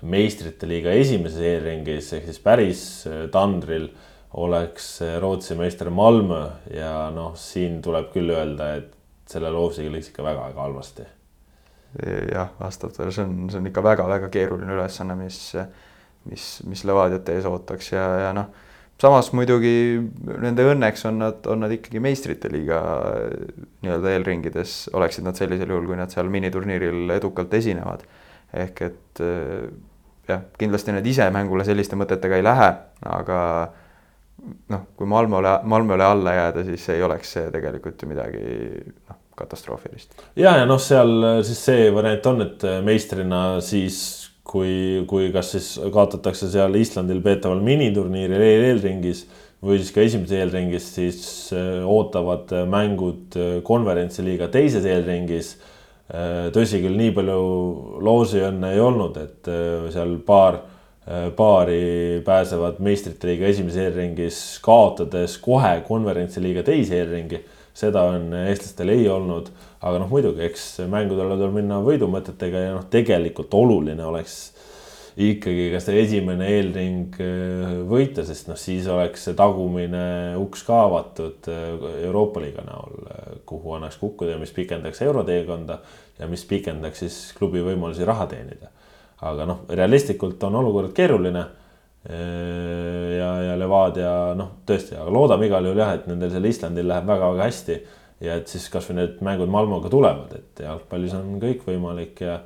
[0.05, 3.89] meistrite liiga esimeses eelringis ehk siis päris äh, tandril
[4.38, 6.43] oleks Rootsi meister Malmö.
[6.70, 8.93] Ja noh, siin tuleb küll öelda, et
[9.28, 11.08] selle loosiga läks ikka väga-väga halvasti.
[12.06, 15.41] Jah, vastab tõele, see on, see on ikka väga-väga keeruline ülesanne, mis,
[16.30, 18.54] mis, mis Levadiat ees ootaks ja, ja noh
[19.02, 19.74] samas muidugi
[20.41, 22.80] nende õnneks on nad, on nad ikkagi meistrite liiga
[23.86, 28.06] nii-öelda eelringides, oleksid nad sellisel juhul, kui nad seal miniturniiril edukalt esinevad.
[28.58, 29.22] ehk et
[30.28, 32.70] jah, kindlasti nad ise mängule selliste mõtetega ei lähe,
[33.06, 33.39] aga
[34.72, 38.43] noh, kui Malmöle, Malmöle alla jääda, siis ei oleks see tegelikult ju midagi
[39.10, 40.16] noh, katastroofilist.
[40.36, 44.00] ja, ja noh, seal siis see variant on, et meistrina siis
[44.48, 49.26] kui, kui kas siis kaotatakse seal Islandil peetaval miniturniiril eelringis
[49.64, 51.20] või siis ka esimeses eelringis, siis
[51.56, 55.56] äh, ootavad mängud äh, konverentsiliiga teises eelringis.
[56.08, 57.42] Äh, tõsi küll, nii palju
[58.06, 59.54] loosiõnne ei olnud, et
[59.94, 60.64] seal paar
[61.38, 67.40] paari pääsevad meistrite liiga esimeses eelringis, kaotades kohe konverentsiliiga teise eelringi.
[67.78, 69.51] Seda on eestlastel ei olnud
[69.82, 74.38] aga noh, muidugi, eks mängudele tuleb minna võidumõtetega ja noh, tegelikult oluline oleks
[75.17, 80.84] ikkagi ka see esimene eelring äh, võita, sest noh, siis oleks see tagumine uks ka
[80.86, 85.80] avatud äh, Euroopa liiga näol, äh, kuhu annaks kukkuda ja mis pikendaks euroteekonda
[86.19, 88.73] ja mis pikendaks siis klubi võimalusi raha teenida.
[89.25, 91.45] aga noh, realistlikult on olukord keeruline.
[92.08, 97.10] Ja, ja Levadia noh, tõesti, aga loodame igal juhul jah, et nendel seal Islandil läheb
[97.10, 97.80] väga-väga hästi
[98.24, 102.38] ja et siis kasvõi need mängud Malmoga tulevad, et jalgpallis on kõik võimalik ja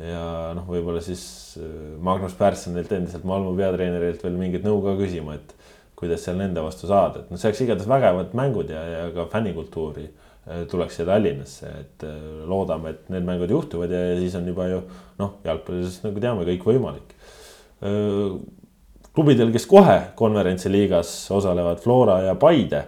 [0.00, 1.22] ja noh, võib-olla siis
[1.60, 1.66] äh,
[2.00, 5.52] Magnus Pärssonilt endiselt Malmo peatreenerilt veel mingit nõu ka küsima, et
[5.98, 9.26] kuidas seal nende vastu saada, et noh, see oleks igatahes vägevad mängud ja, ja ka
[9.34, 12.16] fännikultuuri äh, tuleks siia Tallinnasse, et äh,
[12.48, 14.80] loodame, et need mängud juhtuvad ja, ja siis on juba ju
[15.20, 17.16] noh, jalgpallis nagu teame, kõik võimalik.
[19.14, 22.84] Klubidel, kes kohe konverentsiliigas osalevad, Flora ja Paide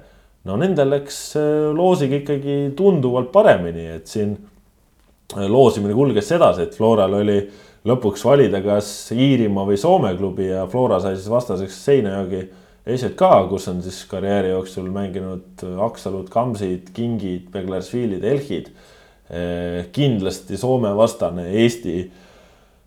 [0.48, 6.76] no nendel läks äh, loosiga ikkagi tunduvalt paremini, et siin äh, loosimine kulges sedasi, et
[6.76, 7.38] Floral oli
[7.84, 12.44] lõpuks valida, kas Iirimaa või Soome klubi ja Flora sai siis vastaseks Seinajogi
[12.84, 18.68] ESK, kus on siis karjääri jooksul mänginud Aksalud, Kamsid, Kingid, Beglarsvilid, Elhid.
[19.32, 21.96] Äh, kindlasti Soome vastane Eesti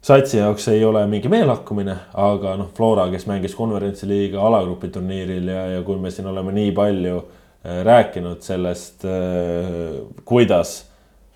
[0.07, 5.65] satsi jaoks ei ole mingi meelakkumine, aga noh, Flora, kes mängis konverentsiliiga alagrupi turniiril ja,
[5.75, 7.19] ja kui me siin oleme nii palju
[7.67, 10.85] Äh, rääkinud sellest, äh, kuidas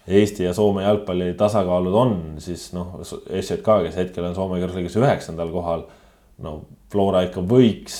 [0.07, 3.01] Eesti ja Soome jalgpalli tasakaalud on, siis noh,
[3.41, 5.83] SJK, kes hetkel on Soome kõrgliigas üheksandal kohal.
[6.41, 6.61] no
[6.91, 7.97] Flora ikka võiks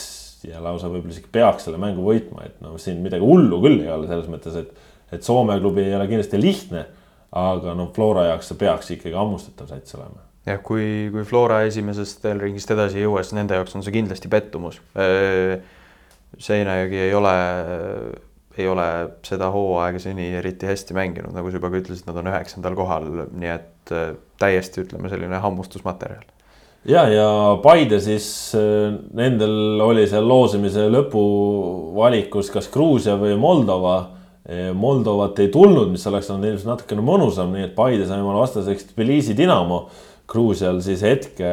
[0.47, 3.91] ja lausa võib-olla isegi peaks selle mängu võitma, et no siin midagi hullu küll ei
[3.91, 4.72] ole selles mõttes, et,
[5.11, 6.86] et Soome klubi ei ole kindlasti lihtne.
[7.32, 12.26] aga noh, Flora jaoks see peaks ikkagi hammustatav sats olema jah, kui, kui Flora esimesest
[12.39, 14.82] ringist edasi ei jõua, siis nende jaoks on see kindlasti pettumus
[16.39, 17.34] Seinajogi ei ole,
[18.58, 18.86] ei ole
[19.28, 23.10] seda hooaega seni eriti hästi mänginud, nagu sa juba ka ütlesid, nad on üheksandal kohal,
[23.36, 23.94] nii et
[24.39, 26.24] täiesti ütleme, selline hammustusmaterjal.
[26.88, 27.28] ja, ja
[27.64, 28.30] Paide siis
[29.18, 34.00] nendel oli seal loosimise lõpuvalikus kas Gruusia või Moldova.
[34.74, 38.89] Moldovat ei tulnud, mis oleks olnud ilmselt natukene mõnusam, nii et Paide sai omale vastaseks
[38.89, 39.84] Tbilisi Dinamo.
[40.32, 41.48] Gruusial siis hetke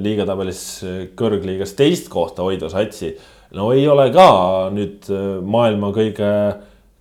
[0.00, 0.62] liigatabelis
[1.18, 3.12] kõrgliigas teist kohta hoidva satsi.
[3.52, 4.28] no ei ole ka
[4.72, 5.10] nüüd
[5.44, 6.30] maailma kõige,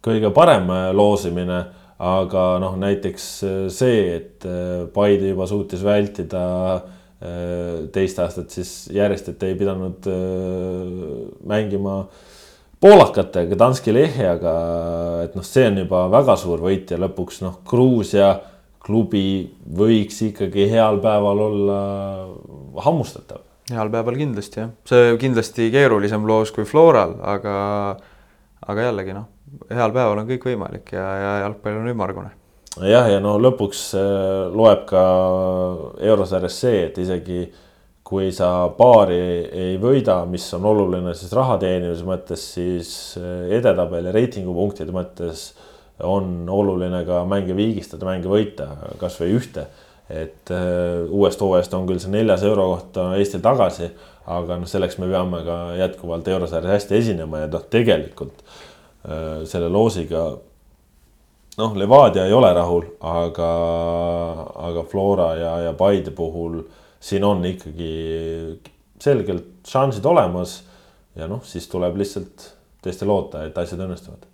[0.04, 0.68] kõige parem
[0.98, 1.62] loosimine
[2.02, 3.28] aga noh, näiteks
[3.74, 4.48] see, et
[4.94, 6.44] Paide juba suutis vältida
[7.94, 10.08] teist aastat siis järjest, et ei pidanud
[11.48, 12.00] mängima
[12.82, 14.56] poolakatega, Danski Lehiaga,
[15.28, 18.34] et noh, see on juba väga suur võit ja lõpuks noh, Gruusia
[18.86, 19.26] klubi
[19.78, 21.80] võiks ikkagi heal päeval olla
[22.86, 23.44] hammustatav.
[23.72, 27.56] heal päeval kindlasti jah, see kindlasti keerulisem loos kui Floral, aga,
[28.68, 29.30] aga jällegi noh,
[29.70, 32.32] heal päeval on kõik võimalik ja, ja jalgpall on ümmargune
[32.80, 35.04] jah, ja no lõpuks äh, loeb ka
[36.02, 37.46] eurosarjas see, et isegi
[38.12, 39.20] kui sa paari
[39.56, 45.52] ei võida, mis on oluline siis raha teenimise mõttes, siis äh, edetabeli reitingupunktide mõttes
[46.04, 48.68] on oluline ka mänge viigistada, mänge võita,
[49.02, 49.68] kasvõi ühte.
[50.12, 53.88] et äh, uuest hooajast on küll see neljas euro kohta Eestil tagasi,
[54.28, 58.44] aga noh, selleks me peame ka jätkuvalt eurosarjas hästi esinema ja noh, tegelikult
[59.50, 60.28] selle loosiga
[61.58, 63.50] noh, Levadia ei ole rahul, aga,
[64.68, 66.62] aga Flora ja, ja Paide puhul
[67.02, 67.94] siin on ikkagi
[69.02, 70.62] selgelt šansid olemas.
[71.16, 72.46] ja noh, siis tuleb lihtsalt
[72.84, 74.31] tõesti loota, et asjad õnnestuvad.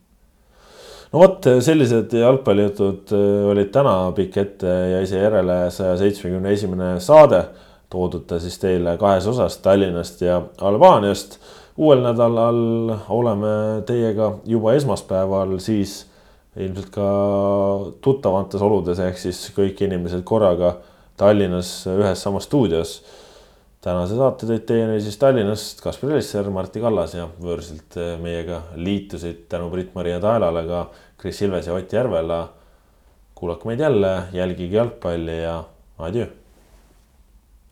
[1.11, 6.97] No vot, sellised jalgpallijutud äh, olid täna pikk ette ja ise järele saja seitsmekümne esimene
[7.03, 7.45] saade.
[7.89, 11.39] toodud ta siis teile kahes osas Tallinnast ja Albaaniast.
[11.77, 16.05] uuel nädalal oleme teiega juba esmaspäeval, siis
[16.57, 17.07] ilmselt ka
[18.01, 20.75] tuttavates oludes, ehk siis kõik inimesed korraga
[21.17, 23.01] Tallinnas ühes samas stuudios.
[23.87, 29.69] Tänase saate tõid teieni siis Tallinnast Kaspar Elisser, Martti Kallas ja võõrsilt meiega liitusid tänu
[29.71, 30.87] Brit-Maria Taelale ka
[31.21, 32.41] Kris Ilves ja Ott Järvela.
[33.37, 35.63] kuulake meid jälle, jälgige jalgpalli ja
[35.97, 36.27] adjöö